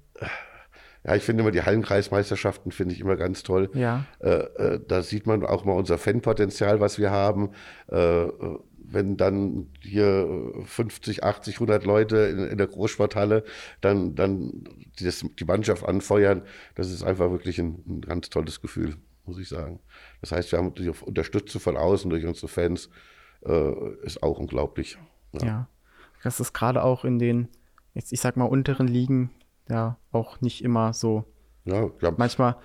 Ja, 1.03 1.15
ich 1.15 1.23
finde 1.23 1.41
immer 1.41 1.51
die 1.51 1.63
Hallenkreismeisterschaften 1.63 2.71
finde 2.71 2.93
ich 2.93 3.01
immer 3.01 3.15
ganz 3.15 3.43
toll. 3.43 3.69
Ja. 3.73 4.05
Äh, 4.19 4.29
äh, 4.29 4.79
da 4.85 5.01
sieht 5.01 5.27
man 5.27 5.45
auch 5.45 5.63
mal 5.63 5.73
unser 5.73 5.97
Fanpotenzial, 5.97 6.81
was 6.81 6.99
wir 6.99 7.11
haben. 7.11 7.51
Äh, 7.87 8.27
wenn 8.91 9.17
dann 9.17 9.67
hier 9.81 10.27
50, 10.65 11.23
80, 11.23 11.55
100 11.55 11.85
Leute 11.85 12.17
in, 12.17 12.39
in 12.39 12.57
der 12.57 12.67
Großsporthalle 12.67 13.43
dann, 13.81 14.15
dann 14.15 14.63
die, 14.99 15.05
das, 15.05 15.23
die 15.39 15.45
Mannschaft 15.45 15.85
anfeuern, 15.85 16.41
das 16.75 16.91
ist 16.91 17.03
einfach 17.03 17.29
wirklich 17.31 17.59
ein, 17.59 17.83
ein 17.87 18.01
ganz 18.01 18.29
tolles 18.29 18.61
Gefühl, 18.61 18.95
muss 19.25 19.37
ich 19.37 19.47
sagen. 19.47 19.79
Das 20.21 20.31
heißt, 20.31 20.51
wir 20.51 20.59
haben 20.59 20.73
die 20.73 20.89
Unterstützung 20.89 21.61
von 21.61 21.77
außen 21.77 22.09
durch 22.09 22.25
unsere 22.25 22.47
Fans, 22.47 22.89
äh, 23.45 23.71
ist 24.03 24.23
auch 24.23 24.39
unglaublich. 24.39 24.97
Ja. 25.33 25.67
Das 26.23 26.39
ist 26.39 26.53
gerade 26.53 26.83
auch 26.83 27.05
in 27.05 27.19
den, 27.19 27.47
jetzt 27.93 28.11
ich 28.11 28.19
sag 28.19 28.35
mal, 28.35 28.45
unteren 28.45 28.87
Ligen 28.87 29.29
ja 29.69 29.97
auch 30.11 30.41
nicht 30.41 30.63
immer 30.63 30.93
so. 30.93 31.25
Ja, 31.65 31.89
haben, 32.01 32.15
Manchmal, 32.17 32.55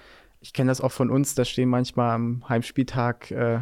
ich 0.41 0.53
kenne 0.53 0.71
das 0.71 0.81
auch 0.81 0.93
von 0.93 1.11
uns, 1.11 1.35
da 1.35 1.45
stehen 1.45 1.69
manchmal 1.69 2.15
am 2.15 2.49
Heimspieltag 2.49 3.31
äh, 3.31 3.61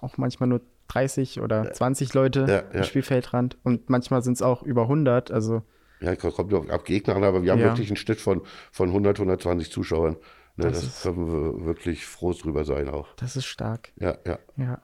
auch 0.00 0.16
manchmal 0.18 0.48
nur 0.48 0.60
30 0.88 1.40
oder 1.40 1.72
20 1.72 2.12
Leute 2.14 2.40
Ja, 2.40 2.54
ja. 2.54 2.64
am 2.80 2.84
Spielfeldrand 2.84 3.56
und 3.62 3.88
manchmal 3.88 4.22
sind 4.22 4.34
es 4.34 4.42
auch 4.42 4.62
über 4.62 4.82
100. 4.82 5.30
Also 5.30 5.62
ja, 6.00 6.16
kommt 6.16 6.52
auf, 6.52 6.68
auf 6.68 6.84
Gegner 6.84 7.16
an, 7.16 7.24
aber 7.24 7.42
wir 7.42 7.52
haben 7.52 7.60
wirklich 7.60 7.88
einen 7.88 7.96
Schnitt 7.96 8.20
von, 8.20 8.42
von 8.72 8.88
100, 8.88 9.18
120 9.18 9.70
Zuschauern. 9.70 10.16
Ne, 10.56 10.64
Das 10.66 10.80
das 10.82 11.02
können 11.02 11.26
wir 11.32 11.64
wirklich 11.64 12.04
froh 12.04 12.32
drüber 12.32 12.64
sein 12.64 12.88
auch. 12.88 13.08
das 13.16 13.36
ist 13.36 13.46
stark. 13.46 13.92
Ja, 13.96 14.18
ja. 14.26 14.38
Ja. 14.56 14.82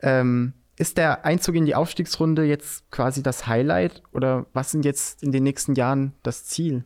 Ähm, 0.00 0.52
ist 0.78 0.96
der 0.96 1.24
Einzug 1.24 1.54
in 1.54 1.66
die 1.66 1.74
Aufstiegsrunde 1.74 2.44
jetzt 2.44 2.90
quasi 2.90 3.22
das 3.22 3.46
Highlight 3.46 4.02
oder 4.12 4.46
was 4.52 4.70
sind 4.70 4.84
jetzt 4.84 5.22
in 5.22 5.32
den 5.32 5.42
nächsten 5.42 5.74
Jahren 5.74 6.12
das 6.22 6.44
Ziel 6.44 6.84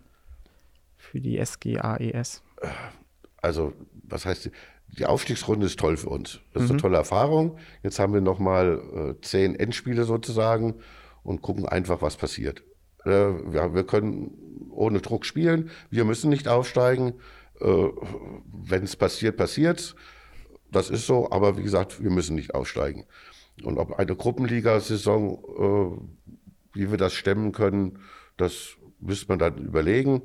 für 0.97 1.21
die 1.21 1.39
SGAES? 1.45 2.43
Also, 3.41 3.73
was 4.03 4.27
heißt, 4.27 4.47
die- 4.47 5.05
Aufstiegsrunde 5.07 5.67
ist 5.67 5.79
toll 5.79 5.97
für 5.99 6.09
uns. 6.09 6.41
Das 6.55 6.65
ist 6.65 6.71
eine 6.71 6.81
tolle 6.81 6.97
Erfahrung. 6.97 7.59
Jetzt 7.83 7.99
haben 7.99 8.15
wir 8.15 8.21
nochmal 8.23 8.81
äh, 9.19 9.21
zehn 9.21 9.55
Endspiele 9.55 10.05
sozusagen 10.05 10.77
und 11.23 11.43
gucken 11.43 11.67
einfach, 11.67 12.01
was 12.03 12.17
passiert. 12.17 12.63
Äh, 13.05 13.11
wir, 13.11 13.75
wir 13.75 13.85
können 13.85 14.31
ohne 14.71 15.01
Druck 15.01 15.27
spielen. 15.27 15.71
Wir 15.91 16.05
müssen 16.05 16.31
nicht 16.31 16.49
aufsteigen. 16.49 17.15
Äh, 17.61 17.67
Wenn 17.67 18.85
es 18.85 18.97
passiert, 18.97 19.37
passiert's. 19.37 19.95
Das 20.71 20.89
ist 20.89 21.07
so, 21.07 21.31
aber 21.31 21.59
wie 21.59 21.63
gesagt, 21.63 22.03
wir 22.03 22.11
müssen 22.11 22.35
nicht 22.35 22.55
aufsteigen. 22.55 23.05
Und 23.63 23.79
ob 23.79 23.99
eine 23.99 24.15
Gruppenliga-Saison, 24.15 25.99
äh, 26.75 26.79
wie 26.79 26.91
wir 26.91 26.99
das 26.99 27.15
stemmen 27.15 27.53
können, 27.53 27.99
das 28.37 28.77
müsste 29.01 29.29
man 29.29 29.39
dann 29.39 29.59
überlegen. 29.59 30.23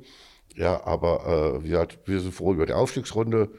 Ja, 0.54 0.84
aber 0.84 1.56
äh, 1.56 1.62
gesagt, 1.62 2.00
wir 2.04 2.20
sind 2.20 2.34
froh 2.34 2.52
über 2.52 2.66
die 2.66 2.74
Aufstiegsrunde 2.74 3.50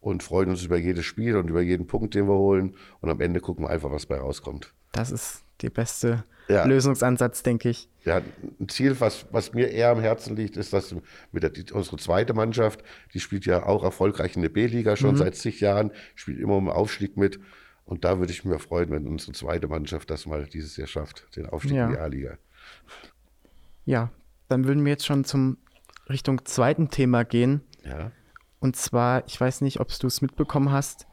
und 0.00 0.22
freuen 0.22 0.50
uns 0.50 0.64
über 0.64 0.78
jedes 0.78 1.04
Spiel 1.04 1.36
und 1.36 1.48
über 1.48 1.60
jeden 1.60 1.86
Punkt, 1.86 2.14
den 2.14 2.26
wir 2.26 2.34
holen. 2.34 2.74
Und 3.00 3.10
am 3.10 3.20
Ende 3.20 3.40
gucken 3.40 3.64
wir 3.64 3.70
einfach, 3.70 3.92
was 3.92 4.06
bei 4.06 4.18
rauskommt. 4.18 4.72
Das 4.92 5.12
ist 5.12 5.42
der 5.62 5.70
beste 5.70 6.24
Ja. 6.48 6.64
Lösungsansatz, 6.64 7.44
denke 7.44 7.68
ich. 7.68 7.88
Ja, 8.04 8.22
ein 8.58 8.68
Ziel, 8.68 8.98
was, 8.98 9.26
was 9.30 9.52
mir 9.52 9.68
eher 9.68 9.90
am 9.90 10.00
Herzen 10.00 10.34
liegt, 10.34 10.56
ist, 10.56 10.72
dass 10.72 10.92
mit 11.30 11.42
der, 11.42 11.50
die, 11.50 11.70
unsere 11.72 11.98
zweite 11.98 12.32
Mannschaft, 12.34 12.82
die 13.14 13.20
spielt 13.20 13.44
ja 13.46 13.64
auch 13.66 13.84
erfolgreich 13.84 14.34
in 14.34 14.42
der 14.42 14.48
B-Liga 14.48 14.96
schon 14.96 15.16
seit 15.16 15.36
zig 15.36 15.60
Jahren, 15.60 15.92
spielt 16.16 16.40
immer 16.40 16.58
im 16.58 16.68
Aufstieg 16.68 17.16
mit. 17.16 17.38
Und 17.90 18.04
da 18.04 18.20
würde 18.20 18.32
ich 18.32 18.44
mich 18.44 18.62
freuen, 18.62 18.90
wenn 18.90 19.08
unsere 19.08 19.32
zweite 19.32 19.66
Mannschaft 19.66 20.10
das 20.10 20.24
mal 20.24 20.46
dieses 20.46 20.76
Jahr 20.76 20.86
schafft, 20.86 21.36
den 21.36 21.46
Aufstieg 21.46 21.74
Ja. 21.74 21.86
in 21.86 21.92
die 21.92 21.98
A-Liga. 21.98 22.38
Ja, 23.84 24.10
dann 24.48 24.64
würden 24.66 24.84
wir 24.84 24.92
jetzt 24.92 25.06
schon 25.06 25.24
zum 25.24 25.58
Richtung 26.08 26.44
zweiten 26.44 26.90
Thema 26.90 27.24
gehen. 27.24 27.62
Ja. 27.84 28.12
Und 28.60 28.76
zwar, 28.76 29.26
ich 29.26 29.40
weiß 29.40 29.62
nicht, 29.62 29.80
ob 29.80 29.88
du 29.98 30.06
es 30.06 30.22
mitbekommen 30.22 30.70
hast, 30.70 31.08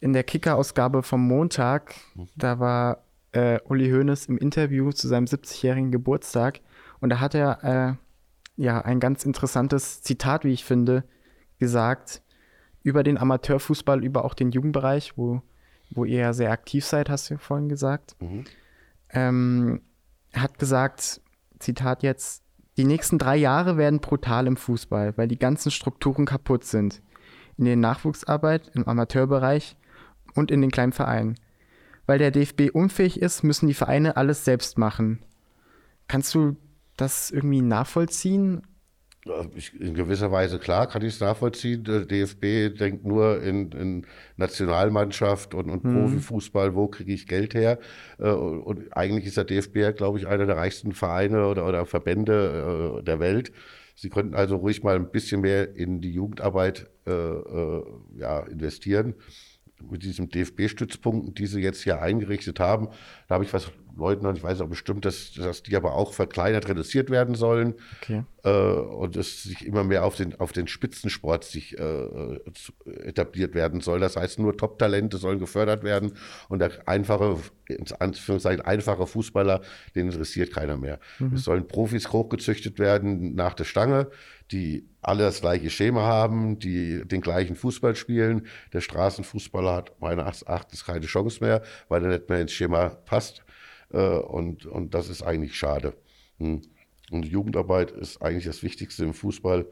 in 0.00 0.12
der 0.12 0.24
Kicker-Ausgabe 0.24 1.04
vom 1.04 1.26
Montag, 1.26 1.94
da 2.34 2.58
war 2.58 3.04
äh, 3.30 3.60
Uli 3.64 3.88
Hoeneß 3.90 4.26
im 4.26 4.36
Interview 4.36 4.90
zu 4.90 5.06
seinem 5.06 5.26
70-jährigen 5.26 5.92
Geburtstag 5.92 6.60
und 7.00 7.10
da 7.10 7.20
hat 7.20 7.34
er 7.36 7.62
äh, 7.62 7.94
ja 8.62 8.80
ein 8.80 8.98
ganz 8.98 9.24
interessantes 9.24 10.02
Zitat, 10.02 10.44
wie 10.44 10.52
ich 10.52 10.64
finde, 10.64 11.04
gesagt 11.58 12.22
über 12.82 13.02
den 13.04 13.16
Amateurfußball, 13.16 14.04
über 14.04 14.24
auch 14.24 14.34
den 14.34 14.50
Jugendbereich, 14.50 15.16
wo, 15.16 15.42
wo 15.90 16.04
ihr 16.04 16.20
ja 16.20 16.32
sehr 16.32 16.50
aktiv 16.50 16.84
seid, 16.84 17.08
hast 17.08 17.30
du 17.30 17.34
ja 17.34 17.38
vorhin 17.38 17.68
gesagt. 17.68 18.16
Ähm, 19.10 19.80
er 20.32 20.42
hat 20.42 20.58
gesagt, 20.58 21.20
Zitat 21.58 22.02
jetzt, 22.02 22.42
die 22.76 22.84
nächsten 22.84 23.18
drei 23.18 23.36
Jahre 23.36 23.76
werden 23.78 24.00
brutal 24.00 24.46
im 24.46 24.56
Fußball, 24.56 25.16
weil 25.16 25.28
die 25.28 25.38
ganzen 25.38 25.70
Strukturen 25.70 26.26
kaputt 26.26 26.64
sind. 26.64 27.00
In 27.56 27.64
der 27.64 27.76
Nachwuchsarbeit, 27.76 28.70
im 28.74 28.86
Amateurbereich 28.86 29.76
und 30.34 30.50
in 30.50 30.60
den 30.60 30.70
kleinen 30.70 30.92
Vereinen. 30.92 31.36
Weil 32.04 32.18
der 32.18 32.30
DFB 32.30 32.70
unfähig 32.72 33.20
ist, 33.20 33.42
müssen 33.42 33.66
die 33.66 33.74
Vereine 33.74 34.16
alles 34.16 34.44
selbst 34.44 34.76
machen. 34.76 35.20
Kannst 36.06 36.34
du 36.34 36.56
das 36.96 37.30
irgendwie 37.30 37.62
nachvollziehen? 37.62 38.62
Ich, 39.56 39.78
in 39.80 39.94
gewisser 39.94 40.30
Weise 40.30 40.58
klar 40.58 40.86
kann 40.86 41.02
ich 41.02 41.14
es 41.14 41.20
nachvollziehen. 41.20 41.82
Der 41.84 42.04
DFB 42.04 42.76
denkt 42.78 43.04
nur 43.04 43.42
in, 43.42 43.72
in 43.72 44.06
Nationalmannschaft 44.36 45.54
und, 45.54 45.68
und 45.68 45.82
Profifußball, 45.82 46.74
wo 46.74 46.86
kriege 46.86 47.12
ich 47.12 47.26
Geld 47.26 47.54
her? 47.54 47.78
Äh, 48.18 48.30
Und, 48.30 48.96
eigentlich 48.96 49.26
ist 49.26 49.36
der 49.36 49.44
DFB, 49.44 49.76
ja, 49.76 49.90
glaube 49.92 50.18
ich, 50.18 50.26
einer 50.26 50.46
der 50.46 50.56
reichsten 50.56 50.92
Vereine 50.92 51.46
oder, 51.48 51.66
oder 51.66 51.86
Verbände 51.86 52.98
äh, 53.00 53.02
der 53.02 53.18
Welt. 53.18 53.52
Sie 53.96 54.10
könnten 54.10 54.34
also 54.34 54.56
ruhig 54.56 54.82
mal 54.82 54.94
ein 54.94 55.10
bisschen 55.10 55.40
mehr 55.40 55.74
in 55.74 56.00
die 56.00 56.12
Jugendarbeit 56.12 56.86
äh, 57.06 57.10
äh, 57.10 57.82
ja, 58.18 58.40
investieren. 58.40 59.14
Mit 59.90 60.04
diesen 60.04 60.28
DFB-Stützpunkten, 60.28 61.34
die 61.34 61.46
sie 61.46 61.60
jetzt 61.60 61.82
hier 61.82 62.00
eingerichtet 62.00 62.60
haben, 62.60 62.88
da 63.28 63.34
habe 63.34 63.44
ich 63.44 63.52
was 63.52 63.70
Leuten, 63.96 64.26
und 64.26 64.36
ich 64.36 64.42
weiß 64.44 64.60
auch 64.60 64.68
bestimmt, 64.68 65.04
dass, 65.04 65.32
dass 65.32 65.62
die 65.62 65.74
aber 65.76 65.94
auch 65.94 66.12
verkleinert, 66.12 66.68
reduziert 66.68 67.10
werden 67.10 67.34
sollen 67.34 67.74
Okay. 68.02 68.24
äh, 68.44 68.50
und 68.50 69.16
es 69.16 69.42
sich 69.42 69.66
immer 69.66 69.84
mehr 69.84 70.04
auf 70.04 70.16
den, 70.16 70.38
auf 70.38 70.52
den 70.52 70.68
Spitzensport 70.68 71.44
sich 71.44 71.78
äh, 71.78 72.38
zu- 72.54 72.72
etabliert 73.02 73.54
werden 73.54 73.80
soll. 73.80 74.00
Das 74.00 74.16
heißt, 74.16 74.38
nur 74.38 74.56
Top-Talente 74.56 75.16
sollen 75.16 75.38
gefördert 75.38 75.82
werden 75.82 76.12
und 76.48 76.58
der 76.58 76.86
einfache, 76.86 77.38
ins 77.68 77.92
Anführungszeichen, 77.92 78.64
einfache 78.64 79.06
Fußballer, 79.06 79.62
den 79.94 80.06
interessiert 80.06 80.52
keiner 80.52 80.76
mehr. 80.76 81.00
Es 81.34 81.44
sollen 81.44 81.66
Profis 81.66 82.12
hochgezüchtet 82.12 82.78
werden 82.78 83.34
nach 83.34 83.54
der 83.54 83.64
Stange, 83.64 84.08
die 84.52 84.88
alle 85.00 85.24
das 85.24 85.40
gleiche 85.40 85.70
Schema 85.70 86.02
haben, 86.02 86.58
die 86.58 87.02
den 87.06 87.20
gleichen 87.20 87.56
Fußball 87.56 87.96
spielen. 87.96 88.46
Der 88.72 88.80
Straßenfußballer 88.80 89.74
hat 89.74 90.00
meines 90.00 90.42
Erachtens 90.42 90.84
keine 90.84 91.06
Chance 91.06 91.42
mehr, 91.42 91.62
weil 91.88 92.04
er 92.04 92.10
nicht 92.10 92.28
mehr 92.28 92.40
ins 92.40 92.52
Schema 92.52 92.90
passt. 92.90 93.42
Äh, 93.92 94.18
und, 94.18 94.66
und 94.66 94.94
das 94.94 95.08
ist 95.08 95.22
eigentlich 95.22 95.54
schade. 95.56 95.94
Hm. 96.38 96.62
Und 97.10 97.24
Jugendarbeit 97.24 97.92
ist 97.92 98.20
eigentlich 98.20 98.44
das 98.46 98.62
Wichtigste 98.62 99.04
im 99.04 99.14
Fußball. 99.14 99.66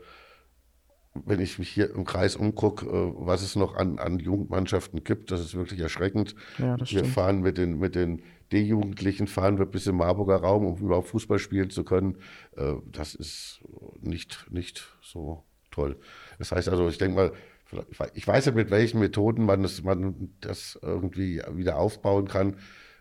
Wenn 1.24 1.40
ich 1.40 1.60
mich 1.60 1.68
hier 1.68 1.90
im 1.94 2.04
Kreis 2.04 2.34
umgucke, 2.34 2.86
äh, 2.86 3.12
was 3.16 3.42
es 3.42 3.54
noch 3.56 3.76
an, 3.76 3.98
an 3.98 4.18
Jugendmannschaften 4.18 5.04
gibt, 5.04 5.30
das 5.30 5.40
ist 5.40 5.54
wirklich 5.54 5.80
erschreckend. 5.80 6.34
Ja, 6.58 6.78
wir 6.78 6.86
stimmt. 6.86 7.06
fahren 7.08 7.40
mit 7.40 7.56
den, 7.58 7.78
mit 7.78 7.94
den 7.94 8.22
D-Jugendlichen, 8.52 9.26
fahren 9.26 9.58
wir 9.58 9.66
bis 9.66 9.86
im 9.86 9.96
Marburger 9.96 10.36
Raum, 10.36 10.66
um 10.66 10.76
überhaupt 10.78 11.08
Fußball 11.08 11.38
spielen 11.38 11.70
zu 11.70 11.84
können. 11.84 12.18
Äh, 12.56 12.74
Das 12.86 13.14
ist 13.14 13.60
nicht, 14.00 14.46
nicht 14.50 14.88
so 15.02 15.44
toll. 15.70 15.96
Das 16.38 16.52
heißt 16.52 16.68
also, 16.68 16.88
ich 16.88 16.98
denke 16.98 17.16
mal, 17.16 17.32
ich 18.14 18.26
weiß 18.28 18.46
ja, 18.46 18.52
mit 18.52 18.70
welchen 18.70 19.00
Methoden 19.00 19.44
man 19.46 19.62
das, 19.62 19.82
man 19.82 20.30
das 20.40 20.78
irgendwie 20.80 21.42
wieder 21.52 21.78
aufbauen 21.78 22.28
kann. 22.28 22.56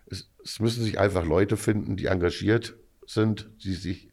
Es, 0.10 0.30
es 0.44 0.60
müssen 0.60 0.84
sich 0.84 1.00
einfach 1.00 1.26
Leute 1.26 1.58
finden, 1.58 1.96
die 1.98 2.06
engagiert 2.08 2.76
sind, 3.06 3.50
die 3.64 3.74
sich 3.74 4.10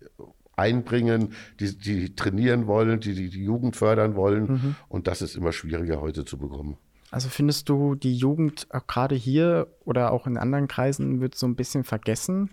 einbringen, 0.57 1.33
die, 1.59 1.77
die 1.77 2.15
trainieren 2.15 2.67
wollen, 2.67 3.01
die, 3.01 3.15
die 3.15 3.31
die 3.31 3.45
Jugend 3.45 3.77
fördern 3.77 4.15
wollen. 4.15 4.77
Und 4.89 5.07
das 5.07 5.23
ist 5.23 5.35
immer 5.37 5.53
schwieriger 5.53 6.01
heute 6.01 6.25
zu 6.25 6.37
bekommen. 6.39 6.77
Also 7.11 7.29
findest 7.29 7.69
du, 7.69 7.95
die 7.95 8.15
Jugend 8.15 8.67
auch 8.71 8.87
gerade 8.87 9.15
hier 9.15 9.67
oder 9.85 10.13
auch 10.13 10.27
in 10.27 10.37
anderen 10.37 10.69
Kreisen 10.69 11.21
wird 11.21 11.35
so 11.35 11.47
ein 11.47 11.57
bisschen 11.57 11.83
vergessen? 11.83 12.51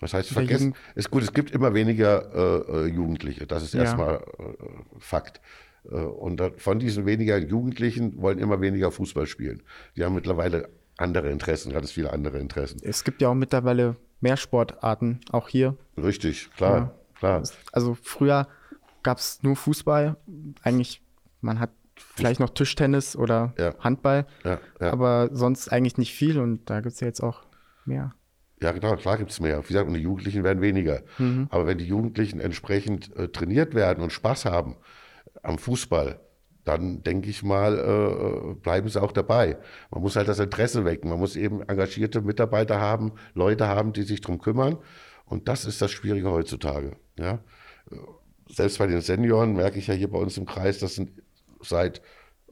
Was 0.00 0.14
heißt 0.14 0.30
vergessen? 0.30 0.74
Ist 0.94 1.10
gut, 1.10 1.22
es 1.22 1.32
gibt 1.32 1.50
immer 1.50 1.74
weniger 1.74 2.32
äh, 2.34 2.72
äh, 2.72 2.86
Jugendliche. 2.86 3.46
Das 3.46 3.62
ist 3.62 3.74
Ja. 3.74 3.82
erstmal 3.82 4.16
äh, 4.16 4.98
Fakt. 4.98 5.40
Äh, 5.84 5.96
und 5.96 6.42
von 6.56 6.78
diesen 6.78 7.04
weniger 7.04 7.36
Jugendlichen 7.38 8.20
wollen 8.20 8.38
immer 8.38 8.60
weniger 8.62 8.90
Fußball 8.90 9.26
spielen. 9.26 9.62
Die 9.96 10.04
haben 10.04 10.14
mittlerweile 10.14 10.70
andere 11.00 11.30
Interessen, 11.30 11.72
ganz 11.72 11.90
viele 11.92 12.12
andere 12.12 12.38
Interessen. 12.38 12.80
Es 12.82 13.04
gibt 13.04 13.20
ja 13.22 13.28
auch 13.28 13.34
mittlerweile 13.34 13.96
mehr 14.20 14.36
Sportarten, 14.36 15.20
auch 15.32 15.48
hier. 15.48 15.76
Richtig, 15.96 16.50
klar, 16.56 16.76
Ja. 16.76 16.92
klar. 17.18 17.42
Also 17.72 17.96
früher 18.02 18.48
gab 19.02 19.18
es 19.18 19.42
nur 19.42 19.56
Fußball. 19.56 20.16
Eigentlich, 20.62 21.02
man 21.40 21.58
hat 21.58 21.70
vielleicht 21.96 22.40
noch 22.40 22.50
Tischtennis 22.50 23.16
oder 23.16 23.54
Ja. 23.58 23.74
Handball, 23.80 24.26
Ja, 24.44 24.58
aber 24.80 25.30
sonst 25.32 25.68
eigentlich 25.72 25.96
nicht 25.98 26.14
viel 26.14 26.38
und 26.38 26.68
da 26.68 26.80
gibt 26.80 26.94
es 26.94 27.00
ja 27.00 27.06
jetzt 27.06 27.22
auch 27.22 27.42
mehr. 27.84 28.14
Ja, 28.62 28.72
genau, 28.72 28.94
klar 28.96 29.16
gibt 29.16 29.30
es 29.30 29.40
mehr. 29.40 29.62
Wie 29.64 29.68
gesagt, 29.68 29.88
und 29.88 29.94
die 29.94 30.00
Jugendlichen 30.02 30.44
werden 30.44 30.60
weniger. 30.60 31.00
Aber 31.48 31.66
wenn 31.66 31.78
die 31.78 31.86
Jugendlichen 31.86 32.40
entsprechend 32.40 33.14
äh, 33.16 33.28
trainiert 33.28 33.74
werden 33.74 34.02
und 34.02 34.12
Spaß 34.12 34.44
haben 34.44 34.76
am 35.42 35.56
Fußball, 35.56 36.20
dann 36.64 37.02
denke 37.02 37.30
ich 37.30 37.42
mal, 37.42 37.78
äh, 37.78 38.54
bleiben 38.54 38.88
sie 38.88 39.02
auch 39.02 39.12
dabei. 39.12 39.56
Man 39.90 40.02
muss 40.02 40.16
halt 40.16 40.28
das 40.28 40.38
Interesse 40.38 40.84
wecken. 40.84 41.08
Man 41.10 41.18
muss 41.18 41.36
eben 41.36 41.62
engagierte 41.62 42.20
Mitarbeiter 42.20 42.80
haben, 42.80 43.12
Leute 43.34 43.66
haben, 43.66 43.92
die 43.92 44.02
sich 44.02 44.20
darum 44.20 44.38
kümmern. 44.40 44.78
Und 45.24 45.48
das 45.48 45.64
ist 45.64 45.80
das 45.80 45.90
Schwierige 45.90 46.30
heutzutage. 46.30 46.96
Ja? 47.18 47.40
Äh, 47.90 47.96
Selbst 48.48 48.78
bei 48.78 48.86
den 48.86 49.00
Senioren 49.00 49.54
merke 49.54 49.78
ich 49.78 49.86
ja 49.86 49.94
hier 49.94 50.10
bei 50.10 50.18
uns 50.18 50.36
im 50.36 50.44
Kreis, 50.44 50.78
das 50.78 50.96
sind 50.96 51.10
seit 51.62 52.02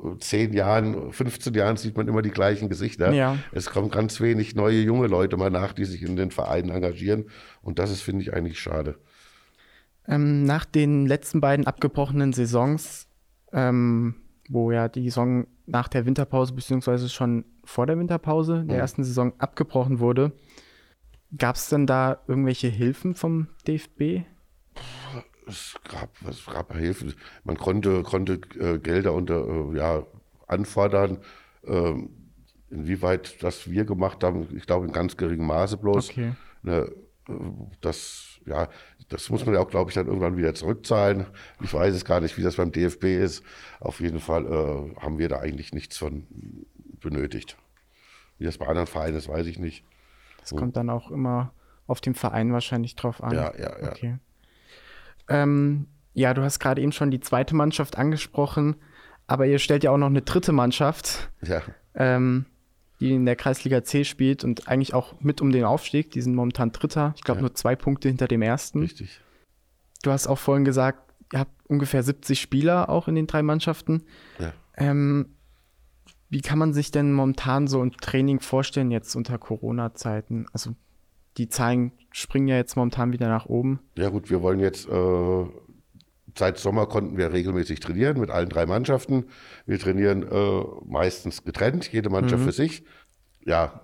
äh, 0.00 0.16
zehn 0.20 0.52
Jahren, 0.52 1.12
15 1.12 1.52
Jahren 1.54 1.76
sieht 1.76 1.96
man 1.96 2.08
immer 2.08 2.22
die 2.22 2.30
gleichen 2.30 2.68
Gesichter. 2.68 3.12
Ja. 3.12 3.36
Es 3.52 3.68
kommen 3.68 3.90
ganz 3.90 4.20
wenig 4.20 4.54
neue 4.54 4.80
junge 4.80 5.08
Leute 5.08 5.36
mal 5.36 5.50
nach, 5.50 5.72
die 5.72 5.84
sich 5.84 6.02
in 6.02 6.16
den 6.16 6.30
Vereinen 6.30 6.70
engagieren. 6.70 7.26
Und 7.62 7.78
das 7.78 7.90
ist, 7.90 8.00
finde 8.00 8.22
ich, 8.22 8.32
eigentlich 8.32 8.58
schade. 8.58 8.96
Ähm, 10.06 10.44
nach 10.44 10.64
den 10.64 11.04
letzten 11.04 11.40
beiden 11.40 11.66
abgebrochenen 11.66 12.32
Saisons, 12.32 13.07
ähm, 13.52 14.14
wo 14.48 14.72
ja 14.72 14.88
die 14.88 15.04
Saison 15.04 15.46
nach 15.66 15.88
der 15.88 16.06
Winterpause 16.06 16.54
beziehungsweise 16.54 17.08
schon 17.08 17.44
vor 17.64 17.86
der 17.86 17.98
Winterpause 17.98 18.64
der 18.64 18.78
ersten 18.78 19.04
Saison 19.04 19.32
abgebrochen 19.38 20.00
wurde, 20.00 20.32
gab 21.36 21.56
es 21.56 21.68
denn 21.68 21.86
da 21.86 22.20
irgendwelche 22.26 22.68
Hilfen 22.68 23.14
vom 23.14 23.48
DFB? 23.66 24.24
Es 25.46 25.76
gab, 25.84 26.10
es 26.28 26.46
gab 26.46 26.74
Hilfe. 26.74 27.14
Man 27.44 27.56
konnte, 27.56 28.02
konnte 28.02 28.40
äh, 28.58 28.78
Gelder 28.78 29.14
unter, 29.14 29.46
äh, 29.46 29.76
ja, 29.76 30.02
anfordern. 30.46 31.18
Ähm, 31.64 32.10
inwieweit 32.70 33.42
das 33.42 33.70
wir 33.70 33.84
gemacht 33.84 34.22
haben, 34.22 34.46
ich 34.54 34.66
glaube 34.66 34.86
in 34.86 34.92
ganz 34.92 35.16
geringem 35.16 35.46
Maße 35.46 35.78
bloß. 35.78 36.10
Okay. 36.10 36.32
Ne, 36.62 36.90
äh, 37.28 37.32
das, 37.80 38.40
ja, 38.46 38.68
das 39.08 39.30
muss 39.30 39.44
man 39.46 39.54
ja 39.54 39.60
auch, 39.60 39.68
glaube 39.68 39.90
ich, 39.90 39.94
dann 39.94 40.06
irgendwann 40.06 40.36
wieder 40.36 40.54
zurückzahlen. 40.54 41.26
Ich 41.62 41.72
weiß 41.72 41.94
es 41.94 42.04
gar 42.04 42.20
nicht, 42.20 42.36
wie 42.36 42.42
das 42.42 42.56
beim 42.56 42.72
DFB 42.72 43.04
ist. 43.04 43.42
Auf 43.80 44.00
jeden 44.00 44.20
Fall 44.20 44.44
äh, 44.46 45.00
haben 45.00 45.18
wir 45.18 45.28
da 45.28 45.38
eigentlich 45.38 45.72
nichts 45.72 45.96
von 45.96 46.26
benötigt. 47.00 47.56
Wie 48.38 48.44
das 48.44 48.58
bei 48.58 48.66
anderen 48.66 48.86
Vereinen 48.86 49.16
ist, 49.16 49.28
weiß 49.28 49.46
ich 49.46 49.58
nicht. 49.58 49.84
Das 50.40 50.50
kommt 50.50 50.76
dann 50.76 50.90
auch 50.90 51.10
immer 51.10 51.52
auf 51.86 52.00
den 52.00 52.14
Verein 52.14 52.52
wahrscheinlich 52.52 52.96
drauf 52.96 53.22
an. 53.22 53.34
Ja, 53.34 53.52
ja, 53.58 53.80
ja. 53.80 53.90
Okay. 53.90 54.18
Ähm, 55.28 55.88
ja, 56.14 56.34
du 56.34 56.42
hast 56.42 56.58
gerade 56.58 56.80
eben 56.80 56.92
schon 56.92 57.10
die 57.10 57.20
zweite 57.20 57.54
Mannschaft 57.56 57.96
angesprochen, 57.96 58.76
aber 59.26 59.46
ihr 59.46 59.58
stellt 59.58 59.84
ja 59.84 59.90
auch 59.90 59.98
noch 59.98 60.06
eine 60.06 60.22
dritte 60.22 60.52
Mannschaft, 60.52 61.30
Ja, 61.42 61.62
ähm, 61.94 62.46
die 63.00 63.12
in 63.14 63.24
der 63.26 63.36
Kreisliga 63.36 63.84
C 63.84 64.04
spielt 64.04 64.44
und 64.44 64.68
eigentlich 64.68 64.94
auch 64.94 65.20
mit 65.20 65.40
um 65.40 65.52
den 65.52 65.64
Aufstieg. 65.64 66.10
Die 66.10 66.20
sind 66.20 66.34
momentan 66.34 66.72
Dritter. 66.72 67.12
Ich 67.16 67.22
glaube 67.22 67.38
Ja. 67.38 67.42
nur 67.42 67.54
zwei 67.54 67.76
Punkte 67.76 68.08
hinter 68.08 68.26
dem 68.28 68.42
ersten. 68.42 68.80
richtig. 68.80 69.20
Du 70.02 70.10
hast 70.12 70.26
auch 70.26 70.38
vorhin 70.38 70.64
gesagt, 70.64 71.12
ihr 71.32 71.40
habt 71.40 71.52
ungefähr 71.68 72.02
70 72.02 72.40
Spieler 72.40 72.88
auch 72.88 73.08
in 73.08 73.14
den 73.14 73.26
drei 73.26 73.42
Mannschaften. 73.42 74.04
Ja. 74.38 74.52
Ähm, 74.76 75.34
wie 76.30 76.40
kann 76.40 76.58
man 76.58 76.72
sich 76.74 76.90
denn 76.90 77.12
momentan 77.12 77.66
so 77.68 77.82
ein 77.82 77.92
Training 77.92 78.40
vorstellen 78.40 78.90
jetzt 78.90 79.14
unter 79.16 79.38
Corona-Zeiten? 79.38 80.46
Also 80.52 80.74
die 81.36 81.48
Zahlen 81.48 81.92
springen 82.12 82.48
ja 82.48 82.56
jetzt 82.56 82.76
momentan 82.76 83.12
wieder 83.12 83.28
nach 83.28 83.46
oben. 83.46 83.80
Ja 83.96 84.08
gut, 84.10 84.28
wir 84.30 84.42
wollen 84.42 84.60
jetzt, 84.60 84.88
äh, 84.88 85.44
seit 86.38 86.58
Sommer 86.58 86.86
konnten 86.86 87.16
wir 87.16 87.32
regelmäßig 87.32 87.80
trainieren 87.80 88.18
mit 88.20 88.30
allen 88.30 88.48
drei 88.48 88.66
Mannschaften. 88.66 89.26
Wir 89.66 89.78
trainieren 89.78 90.22
äh, 90.22 90.62
meistens 90.86 91.44
getrennt, 91.44 91.92
jede 91.92 92.10
Mannschaft 92.10 92.44
für 92.44 92.52
sich. 92.52 92.84
Ja, 93.44 93.80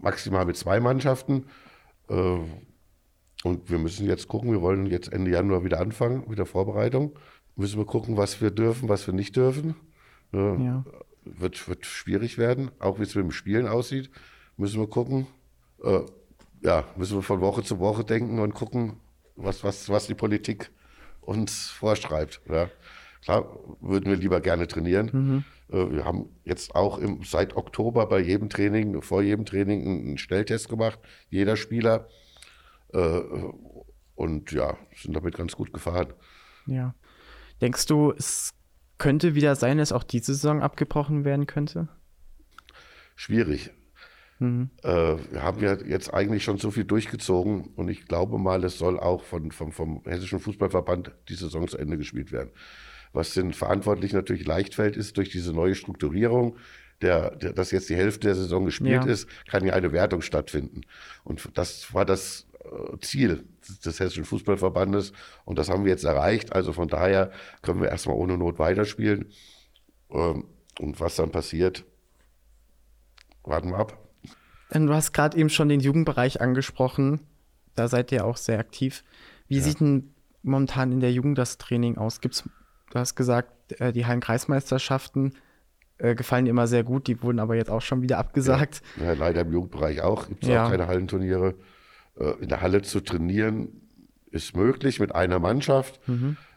maximal 0.00 0.44
mit 0.44 0.56
zwei 0.56 0.80
Mannschaften. 0.80 1.46
Äh, 2.08 2.38
und 3.44 3.70
wir 3.70 3.78
müssen 3.78 4.06
jetzt 4.06 4.26
gucken, 4.28 4.50
wir 4.50 4.62
wollen 4.62 4.86
jetzt 4.86 5.12
Ende 5.12 5.30
Januar 5.30 5.62
wieder 5.64 5.80
anfangen 5.80 6.24
mit 6.28 6.38
der 6.38 6.46
Vorbereitung. 6.46 7.16
Müssen 7.54 7.78
wir 7.78 7.86
gucken, 7.86 8.16
was 8.16 8.40
wir 8.40 8.50
dürfen, 8.50 8.88
was 8.88 9.06
wir 9.06 9.14
nicht 9.14 9.36
dürfen. 9.36 9.74
Äh, 10.32 10.38
Ja. 10.38 10.84
wird, 11.24 11.68
wird 11.68 11.86
schwierig 11.86 12.38
werden, 12.38 12.70
auch 12.78 12.98
wie 12.98 13.02
es 13.04 13.14
mit 13.14 13.24
dem 13.24 13.30
Spielen 13.32 13.68
aussieht. 13.68 14.10
Müssen 14.56 14.80
wir 14.80 14.88
gucken. 14.88 15.26
Äh, 15.84 16.00
ja, 16.62 16.84
müssen 16.96 17.18
wir 17.18 17.22
von 17.22 17.40
Woche 17.40 17.62
zu 17.62 17.78
Woche 17.78 18.02
denken 18.04 18.38
und 18.40 18.54
gucken, 18.54 18.94
was, 19.36 19.62
was, 19.62 19.88
was 19.88 20.06
die 20.08 20.14
Politik 20.14 20.70
uns 21.28 21.68
vorschreibt. 21.68 22.40
Ja. 22.48 22.70
Klar, 23.22 23.58
würden 23.80 24.10
wir 24.10 24.16
lieber 24.16 24.40
gerne 24.40 24.66
trainieren. 24.66 25.44
Äh, 25.70 25.90
wir 25.90 26.04
haben 26.04 26.30
jetzt 26.44 26.74
auch 26.74 26.98
im, 26.98 27.22
seit 27.24 27.56
Oktober 27.56 28.06
bei 28.06 28.20
jedem 28.20 28.48
Training, 28.48 29.02
vor 29.02 29.22
jedem 29.22 29.44
Training 29.44 29.86
einen 29.86 30.18
Schnelltest 30.18 30.68
gemacht, 30.68 30.98
jeder 31.28 31.56
Spieler. 31.56 32.08
Äh, 32.92 33.20
und 34.14 34.50
ja, 34.52 34.76
sind 34.96 35.14
damit 35.14 35.36
ganz 35.36 35.54
gut 35.54 35.72
gefahren. 35.72 36.12
Ja. 36.66 36.94
Denkst 37.60 37.86
du, 37.86 38.12
es 38.12 38.54
könnte 38.98 39.34
wieder 39.34 39.54
sein, 39.54 39.78
dass 39.78 39.92
auch 39.92 40.02
diese 40.02 40.34
Saison 40.34 40.62
abgebrochen 40.62 41.24
werden 41.24 41.46
könnte? 41.46 41.88
schwierig. 43.18 43.70
Äh, 44.82 45.16
wir 45.30 45.42
haben 45.42 45.60
ja 45.62 45.76
jetzt 45.84 46.12
eigentlich 46.14 46.44
schon 46.44 46.58
so 46.58 46.70
viel 46.70 46.84
durchgezogen 46.84 47.70
und 47.76 47.88
ich 47.88 48.06
glaube 48.06 48.38
mal, 48.38 48.62
es 48.64 48.78
soll 48.78 48.98
auch 48.98 49.22
von, 49.24 49.50
vom, 49.52 49.72
vom 49.72 50.02
Hessischen 50.04 50.38
Fußballverband 50.40 51.12
die 51.28 51.34
Saison 51.34 51.66
zu 51.68 51.78
Ende 51.78 51.96
gespielt 51.98 52.30
werden. 52.32 52.50
Was 53.12 53.34
den 53.34 53.52
Verantwortlichen 53.52 54.16
natürlich 54.16 54.46
leicht 54.46 54.74
fällt, 54.74 54.96
ist 54.96 55.16
durch 55.16 55.30
diese 55.30 55.52
neue 55.52 55.74
Strukturierung, 55.74 56.56
der, 57.00 57.34
der, 57.36 57.52
dass 57.52 57.70
jetzt 57.70 57.88
die 57.88 57.96
Hälfte 57.96 58.26
der 58.28 58.34
Saison 58.34 58.64
gespielt 58.64 59.04
Ja. 59.04 59.10
ist, 59.10 59.28
kann 59.48 59.64
ja 59.64 59.72
eine 59.74 59.92
Wertung 59.92 60.20
stattfinden. 60.20 60.82
Und 61.24 61.48
das 61.56 61.92
war 61.94 62.04
das 62.04 62.46
äh, 62.64 62.98
Ziel 63.00 63.44
des 63.84 63.98
Hessischen 64.00 64.24
Fußballverbandes 64.24 65.12
und 65.44 65.58
das 65.58 65.68
haben 65.68 65.84
wir 65.84 65.90
jetzt 65.92 66.04
erreicht. 66.04 66.52
Also 66.52 66.72
von 66.72 66.88
daher 66.88 67.30
können 67.62 67.80
wir 67.80 67.88
erstmal 67.88 68.16
ohne 68.16 68.36
Not 68.36 68.58
weiterspielen. 68.58 69.30
Ähm, 70.10 70.44
Und 70.80 71.00
was 71.00 71.16
dann 71.16 71.30
passiert, 71.32 71.84
warten 73.44 73.70
wir 73.70 73.78
ab. 73.78 74.07
Du 74.70 74.92
hast 74.94 75.12
gerade 75.12 75.36
eben 75.38 75.48
schon 75.48 75.68
den 75.68 75.80
Jugendbereich 75.80 76.40
angesprochen. 76.40 77.20
Da 77.74 77.88
seid 77.88 78.12
ihr 78.12 78.24
auch 78.24 78.36
sehr 78.36 78.58
aktiv. 78.58 79.04
Wie 79.46 79.60
sieht 79.60 79.80
denn 79.80 80.12
momentan 80.42 80.92
in 80.92 81.00
der 81.00 81.12
Jugend 81.12 81.38
das 81.38 81.58
Training 81.58 81.96
aus? 81.96 82.20
Gibt's, 82.20 82.44
du 82.90 82.98
hast 82.98 83.14
gesagt, 83.14 83.50
äh, 83.80 83.92
die 83.92 84.04
Hallenkreismeisterschaften 84.06 85.34
äh, 85.98 86.14
gefallen 86.14 86.44
dir 86.44 86.50
immer 86.50 86.66
sehr 86.66 86.84
gut. 86.84 87.06
Die 87.06 87.22
wurden 87.22 87.38
aber 87.38 87.54
jetzt 87.56 87.70
auch 87.70 87.80
schon 87.82 88.02
wieder 88.02 88.18
abgesagt. 88.18 88.82
Ja, 89.02 89.12
leider 89.14 89.40
im 89.42 89.52
Jugendbereich 89.52 90.02
auch. 90.02 90.28
Gibt 90.28 90.42
es 90.42 90.48
Ja. 90.50 90.66
auch 90.66 90.70
keine 90.70 90.86
Hallenturniere. 90.86 91.54
Äh, 92.18 92.32
In 92.42 92.48
der 92.48 92.60
Halle 92.60 92.82
zu 92.82 93.00
trainieren 93.00 93.68
ist 94.30 94.54
möglich 94.54 95.00
mit 95.00 95.14
einer 95.14 95.38
Mannschaft. 95.38 96.00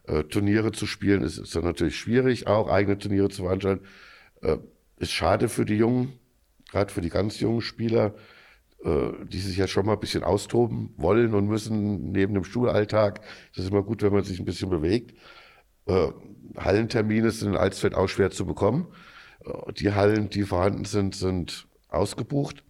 Äh, 0.05 0.23
Turniere 0.25 0.73
zu 0.73 0.85
spielen 0.85 1.21
ist, 1.23 1.37
ist 1.37 1.55
natürlich 1.55 1.97
schwierig, 1.97 2.47
auch 2.47 2.67
eigene 2.69 2.97
Turniere 2.97 3.29
zu 3.29 3.43
veranstalten. 3.43 3.85
Ist 4.97 5.11
schade 5.11 5.47
für 5.47 5.65
die 5.65 5.75
Jungen, 5.77 6.13
gerade 6.71 6.91
für 6.91 7.01
die 7.01 7.09
ganz 7.09 7.39
jungen 7.39 7.61
Spieler. 7.61 8.15
äh, 8.83 9.11
die 9.27 9.37
sich 9.39 9.57
ja 9.57 9.67
schon 9.67 9.85
mal 9.85 9.93
ein 9.93 9.99
bisschen 9.99 10.23
austoben 10.23 10.91
wollen 10.97 11.35
und 11.35 11.47
müssen 11.47 12.11
neben 12.11 12.33
dem 12.33 12.43
Schulalltag. 12.43 13.21
Das 13.53 13.63
ist 13.65 13.69
immer 13.69 13.83
gut, 13.83 14.01
wenn 14.01 14.11
man 14.11 14.23
sich 14.23 14.39
ein 14.39 14.45
bisschen 14.45 14.71
bewegt. 14.71 15.13
Äh, 15.85 16.07
Hallentermine 16.57 17.29
sind 17.29 17.49
in 17.49 17.57
Alsfeld 17.57 17.93
auch 17.93 18.07
schwer 18.07 18.31
zu 18.31 18.47
bekommen. 18.47 18.87
Äh, 19.45 19.73
die 19.73 19.93
Hallen, 19.93 20.31
die 20.31 20.41
vorhanden 20.43 20.85
sind, 20.85 21.15
sind 21.15 21.67
ausgebucht. 21.89 22.63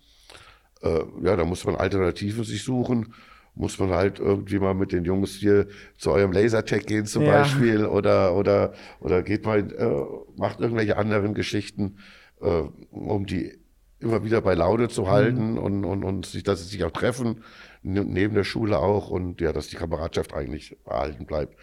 Ja, 0.83 1.35
da 1.35 1.45
muss 1.45 1.63
man 1.63 1.75
Alternativen 1.75 2.43
sich 2.43 2.63
suchen 2.63 3.13
muss 3.53 3.77
man 3.79 3.91
halt 3.91 4.19
irgendwie 4.19 4.59
mal 4.59 4.73
mit 4.73 4.91
den 4.91 5.05
Jungs 5.05 5.35
hier 5.35 5.67
zu 5.97 6.11
eurem 6.11 6.31
Lasertag 6.31 6.87
gehen 6.87 7.05
zum 7.05 7.23
ja. 7.23 7.31
Beispiel 7.31 7.85
oder 7.85 8.35
oder 8.35 8.73
oder 8.99 9.21
geht 9.23 9.45
mal 9.45 9.59
äh, 9.59 10.39
macht 10.39 10.59
irgendwelche 10.59 10.97
anderen 10.97 11.33
Geschichten, 11.33 11.97
äh, 12.41 12.63
um 12.89 13.25
die 13.25 13.60
immer 14.01 14.23
wieder 14.23 14.41
bei 14.41 14.53
Laune 14.53 14.89
zu 14.89 15.09
halten 15.09 15.51
mhm. 15.51 15.57
und, 15.57 15.85
und, 15.85 16.03
und 16.03 16.25
sich, 16.25 16.43
dass 16.43 16.61
sie 16.61 16.69
sich 16.69 16.83
auch 16.83 16.91
treffen, 16.91 17.43
neben 17.83 18.35
der 18.35 18.43
Schule 18.43 18.79
auch 18.79 19.09
und 19.09 19.41
ja, 19.41 19.53
dass 19.53 19.67
die 19.67 19.75
Kameradschaft 19.75 20.33
eigentlich 20.33 20.77
erhalten 20.85 21.25
bleibt. 21.25 21.55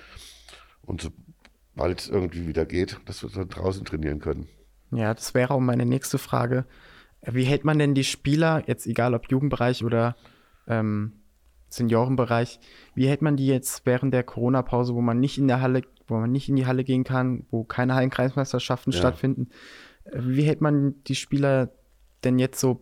Und 0.82 1.02
sobald 1.02 2.00
es 2.00 2.08
irgendwie 2.08 2.46
wieder 2.46 2.64
geht, 2.64 2.98
dass 3.04 3.22
wir 3.22 3.30
dann 3.30 3.48
draußen 3.48 3.84
trainieren 3.84 4.20
können. 4.20 4.48
Ja, 4.90 5.12
das 5.14 5.34
wäre 5.34 5.52
auch 5.52 5.60
meine 5.60 5.84
nächste 5.84 6.18
Frage. 6.18 6.64
Wie 7.22 7.44
hält 7.44 7.64
man 7.64 7.78
denn 7.78 7.94
die 7.94 8.04
Spieler, 8.04 8.62
jetzt 8.66 8.86
egal 8.86 9.14
ob 9.14 9.30
Jugendbereich 9.30 9.84
oder 9.84 10.16
ähm, 10.66 11.12
Seniorenbereich, 11.68 12.60
wie 12.94 13.08
hält 13.08 13.22
man 13.22 13.36
die 13.36 13.46
jetzt 13.46 13.84
während 13.84 14.14
der 14.14 14.22
Corona-Pause, 14.22 14.94
wo 14.94 15.00
man 15.00 15.20
nicht 15.20 15.38
in 15.38 15.48
der 15.48 15.60
Halle, 15.60 15.82
wo 16.06 16.16
man 16.16 16.32
nicht 16.32 16.48
in 16.48 16.56
die 16.56 16.66
Halle 16.66 16.84
gehen 16.84 17.04
kann, 17.04 17.44
wo 17.50 17.64
keine 17.64 17.94
Hallenkreismeisterschaften 17.94 18.92
ja. 18.92 18.98
stattfinden, 18.98 19.50
äh, 20.04 20.18
wie 20.22 20.44
hält 20.44 20.60
man 20.60 21.02
die 21.04 21.14
Spieler 21.14 21.70
denn 22.24 22.38
jetzt 22.38 22.60
so, 22.60 22.80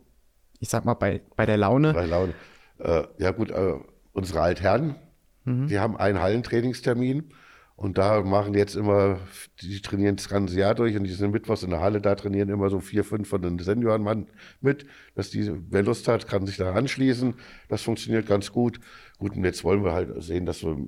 ich 0.61 0.69
sag 0.69 0.85
mal, 0.85 0.95
bei, 0.95 1.23
bei 1.37 1.47
der 1.47 1.57
Laune? 1.57 1.93
Bei 1.93 2.07
Laune. 2.07 2.35
Äh, 2.79 3.05
ja 3.19 3.31
gut, 3.31 3.51
äh, 3.51 3.75
unsere 4.13 4.41
Altherren, 4.41 4.97
mhm. 5.45 5.69
die 5.69 5.79
haben 5.79 5.97
einen 5.97 6.21
Hallentrainingstermin 6.21 7.31
und 7.77 7.99
da 7.99 8.23
machen 8.23 8.55
jetzt 8.55 8.75
immer, 8.75 9.19
die 9.61 9.81
trainieren 9.83 10.17
das 10.17 10.31
ganze 10.31 10.59
Jahr 10.59 10.75
durch 10.75 10.97
und 10.97 11.05
die 11.05 11.13
sind 11.13 11.31
mittwochs 11.31 11.63
in 11.63 11.71
der 11.71 11.81
Halle, 11.81 12.01
da 12.01 12.15
trainieren 12.15 12.49
immer 12.49 12.71
so 12.71 12.81
vier, 12.81 13.05
fünf 13.05 13.29
von 13.29 13.43
den 13.43 13.59
Seniorenmann 13.59 14.29
mit, 14.63 14.87
dass 15.15 15.29
die, 15.29 15.53
wer 15.71 15.83
Lust 15.83 16.09
hat, 16.09 16.27
kann 16.27 16.47
sich 16.47 16.57
da 16.57 16.73
anschließen. 16.73 17.35
Das 17.69 17.83
funktioniert 17.83 18.27
ganz 18.27 18.51
gut. 18.51 18.81
Gut, 19.19 19.37
und 19.37 19.45
jetzt 19.45 19.63
wollen 19.63 19.85
wir 19.85 19.93
halt 19.93 20.23
sehen, 20.23 20.47
dass 20.47 20.63
wir, 20.63 20.79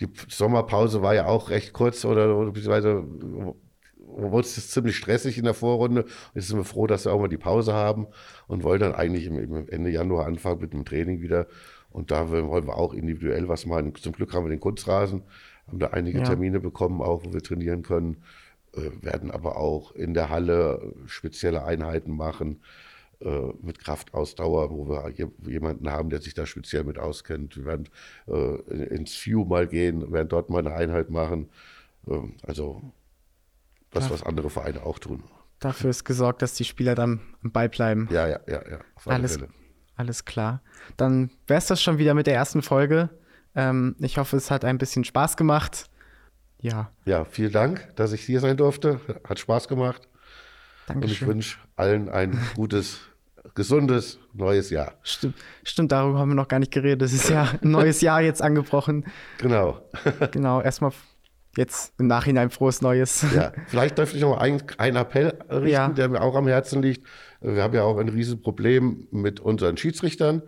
die 0.00 0.08
Sommerpause 0.28 1.00
war 1.00 1.14
ja 1.14 1.24
auch 1.24 1.48
recht 1.48 1.72
kurz 1.72 2.04
oder, 2.04 2.36
oder 2.36 2.52
beziehungsweise 2.52 3.02
wurde 4.22 4.46
es 4.46 4.70
ziemlich 4.70 4.96
stressig 4.96 5.38
in 5.38 5.44
der 5.44 5.54
Vorrunde. 5.54 6.04
Jetzt 6.34 6.48
sind 6.48 6.56
wir 6.56 6.64
froh, 6.64 6.86
dass 6.86 7.04
wir 7.04 7.12
auch 7.12 7.20
mal 7.20 7.28
die 7.28 7.38
Pause 7.38 7.72
haben 7.72 8.06
und 8.46 8.62
wollen 8.62 8.80
dann 8.80 8.94
eigentlich 8.94 9.26
im, 9.26 9.68
Ende 9.68 9.90
Januar 9.90 10.26
anfangen 10.26 10.60
mit 10.60 10.72
dem 10.72 10.84
Training 10.84 11.20
wieder. 11.20 11.46
Und 11.90 12.10
da 12.10 12.30
wollen 12.30 12.66
wir 12.66 12.76
auch 12.76 12.94
individuell 12.94 13.48
was 13.48 13.66
machen. 13.66 13.94
Zum 13.96 14.12
Glück 14.12 14.32
haben 14.32 14.44
wir 14.44 14.50
den 14.50 14.60
Kunstrasen 14.60 15.22
haben 15.70 15.78
da 15.78 15.88
einige 15.88 16.18
ja. 16.18 16.24
Termine 16.24 16.60
bekommen, 16.60 17.00
auch 17.00 17.24
wo 17.24 17.32
wir 17.32 17.42
trainieren 17.42 17.82
können, 17.82 18.22
äh, 18.74 18.90
werden 19.02 19.30
aber 19.30 19.56
auch 19.56 19.92
in 19.92 20.14
der 20.14 20.28
Halle 20.28 20.94
spezielle 21.06 21.64
Einheiten 21.64 22.16
machen 22.16 22.60
äh, 23.20 23.52
mit 23.62 23.78
Kraftausdauer, 23.78 24.70
wo 24.70 24.88
wir 24.88 25.12
jemanden 25.46 25.90
haben, 25.90 26.10
der 26.10 26.20
sich 26.20 26.34
da 26.34 26.46
speziell 26.46 26.84
mit 26.84 26.98
auskennt. 26.98 27.56
Wir 27.56 27.66
werden 27.66 27.88
äh, 28.26 28.84
ins 28.94 29.24
View 29.24 29.44
mal 29.44 29.66
gehen, 29.66 30.12
werden 30.12 30.28
dort 30.28 30.50
mal 30.50 30.58
eine 30.58 30.74
Einheit 30.74 31.10
machen. 31.10 31.48
Ähm, 32.08 32.34
also 32.42 32.82
das, 33.90 34.10
was 34.10 34.22
andere 34.22 34.50
Vereine 34.50 34.84
auch 34.84 34.98
tun. 34.98 35.24
Dafür 35.58 35.90
ist 35.90 36.04
gesorgt, 36.04 36.42
dass 36.42 36.54
die 36.54 36.64
Spieler 36.64 36.94
dann 36.94 37.20
am 37.42 37.52
Ball 37.52 37.68
bleiben. 37.68 38.08
Ja, 38.10 38.26
ja, 38.26 38.40
ja, 38.46 38.62
ja. 38.70 38.78
alles, 39.04 39.38
alles 39.96 40.24
klar. 40.24 40.62
Dann 40.96 41.30
wäre 41.46 41.58
es 41.58 41.66
das 41.66 41.82
schon 41.82 41.98
wieder 41.98 42.14
mit 42.14 42.26
der 42.26 42.34
ersten 42.34 42.62
Folge. 42.62 43.10
Ähm, 43.54 43.96
ich 43.98 44.16
hoffe, 44.16 44.36
es 44.36 44.50
hat 44.50 44.64
ein 44.64 44.78
bisschen 44.78 45.04
Spaß 45.04 45.36
gemacht. 45.36 45.90
Ja. 46.60 46.92
Ja, 47.04 47.24
vielen 47.24 47.52
Dank, 47.52 47.94
dass 47.96 48.12
ich 48.12 48.22
hier 48.22 48.40
sein 48.40 48.56
durfte. 48.56 49.00
Hat 49.28 49.38
Spaß 49.38 49.68
gemacht. 49.68 50.08
Dankeschön. 50.86 51.02
Und 51.02 51.12
ich 51.12 51.26
wünsche 51.26 51.58
allen 51.76 52.08
ein 52.08 52.38
gutes, 52.54 53.00
gesundes 53.54 54.18
neues 54.32 54.70
Jahr. 54.70 54.94
Stimmt, 55.02 55.36
stimmt, 55.62 55.92
darüber 55.92 56.18
haben 56.18 56.30
wir 56.30 56.34
noch 56.34 56.48
gar 56.48 56.58
nicht 56.58 56.72
geredet. 56.72 57.02
Es 57.02 57.12
ist 57.12 57.28
ja 57.28 57.50
ein 57.62 57.70
neues 57.70 58.00
Jahr 58.00 58.20
jetzt 58.20 58.42
angebrochen. 58.42 59.04
Genau. 59.38 59.80
genau, 60.30 60.60
erstmal 60.60 60.92
jetzt 61.56 61.92
im 61.98 62.06
Nachhinein 62.06 62.50
frohes 62.50 62.80
Neues. 62.80 63.24
Ja, 63.34 63.52
vielleicht 63.66 63.98
dürfte 63.98 64.16
ich 64.16 64.22
noch 64.22 64.38
einen, 64.38 64.62
einen 64.78 64.96
Appell 64.96 65.38
richten, 65.50 65.68
ja. 65.68 65.88
der 65.88 66.08
mir 66.08 66.20
auch 66.20 66.34
am 66.34 66.46
Herzen 66.46 66.82
liegt. 66.82 67.06
Wir 67.40 67.62
haben 67.62 67.74
ja 67.74 67.82
auch 67.82 67.98
ein 67.98 68.08
Riesenproblem 68.08 69.08
mit 69.10 69.40
unseren 69.40 69.76
Schiedsrichtern. 69.76 70.42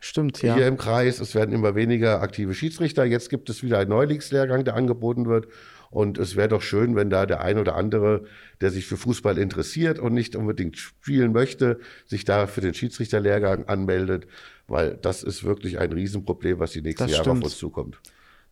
Stimmt, 0.00 0.42
ja. 0.42 0.54
Hier 0.54 0.68
im 0.68 0.76
Kreis, 0.76 1.20
es 1.20 1.34
werden 1.34 1.52
immer 1.52 1.74
weniger 1.74 2.22
aktive 2.22 2.54
Schiedsrichter. 2.54 3.04
Jetzt 3.04 3.30
gibt 3.30 3.50
es 3.50 3.62
wieder 3.62 3.78
einen 3.78 3.90
Neulingslehrgang, 3.90 4.64
der 4.64 4.74
angeboten 4.74 5.26
wird. 5.26 5.48
Und 5.90 6.18
es 6.18 6.36
wäre 6.36 6.48
doch 6.48 6.62
schön, 6.62 6.94
wenn 6.96 7.10
da 7.10 7.24
der 7.26 7.40
ein 7.40 7.58
oder 7.58 7.74
andere, 7.74 8.24
der 8.60 8.70
sich 8.70 8.86
für 8.86 8.96
Fußball 8.96 9.38
interessiert 9.38 9.98
und 9.98 10.12
nicht 10.12 10.36
unbedingt 10.36 10.76
spielen 10.76 11.32
möchte, 11.32 11.80
sich 12.04 12.24
da 12.24 12.46
für 12.46 12.60
den 12.60 12.74
Schiedsrichterlehrgang 12.74 13.64
anmeldet, 13.64 14.26
weil 14.66 14.98
das 15.00 15.22
ist 15.22 15.44
wirklich 15.44 15.78
ein 15.78 15.92
Riesenproblem, 15.92 16.58
was 16.58 16.72
die 16.72 16.82
nächsten 16.82 17.04
das 17.04 17.12
Jahre 17.12 17.24
stimmt. 17.24 17.38
auf 17.38 17.44
uns 17.44 17.58
zukommt. 17.58 18.00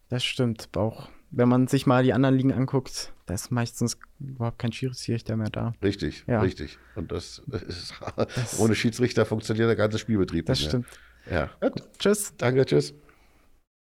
Das 0.09 0.25
stimmt. 0.25 0.69
Auch 0.77 1.11
wenn 1.37 1.49
man 1.51 1.67
sich 1.69 1.87
mal 1.87 2.03
die 2.03 2.15
anderen 2.15 2.35
Ligen 2.35 2.53
anguckt, 2.53 3.13
da 3.27 3.35
ist 3.35 3.51
meistens 3.51 3.99
überhaupt 4.19 4.59
kein 4.59 4.73
Schiedsrichter 4.73 5.37
mehr 5.37 5.51
da. 5.51 5.75
Richtig, 5.83 6.25
ja. 6.27 6.41
richtig. 6.41 6.79
Und 6.95 7.13
das 7.13 7.43
ist, 7.51 7.95
das 8.17 8.59
ohne 8.59 8.75
Schiedsrichter 8.75 9.27
funktioniert 9.27 9.69
der 9.69 9.77
ganze 9.77 9.99
Spielbetrieb 9.99 10.47
das 10.47 10.59
nicht. 10.59 10.73
Das 10.73 10.83
stimmt. 10.83 10.87
Ja. 11.31 11.51
Gut. 11.61 11.83
Tschüss. 11.99 12.33
Danke, 12.39 12.65
tschüss. 12.65 12.95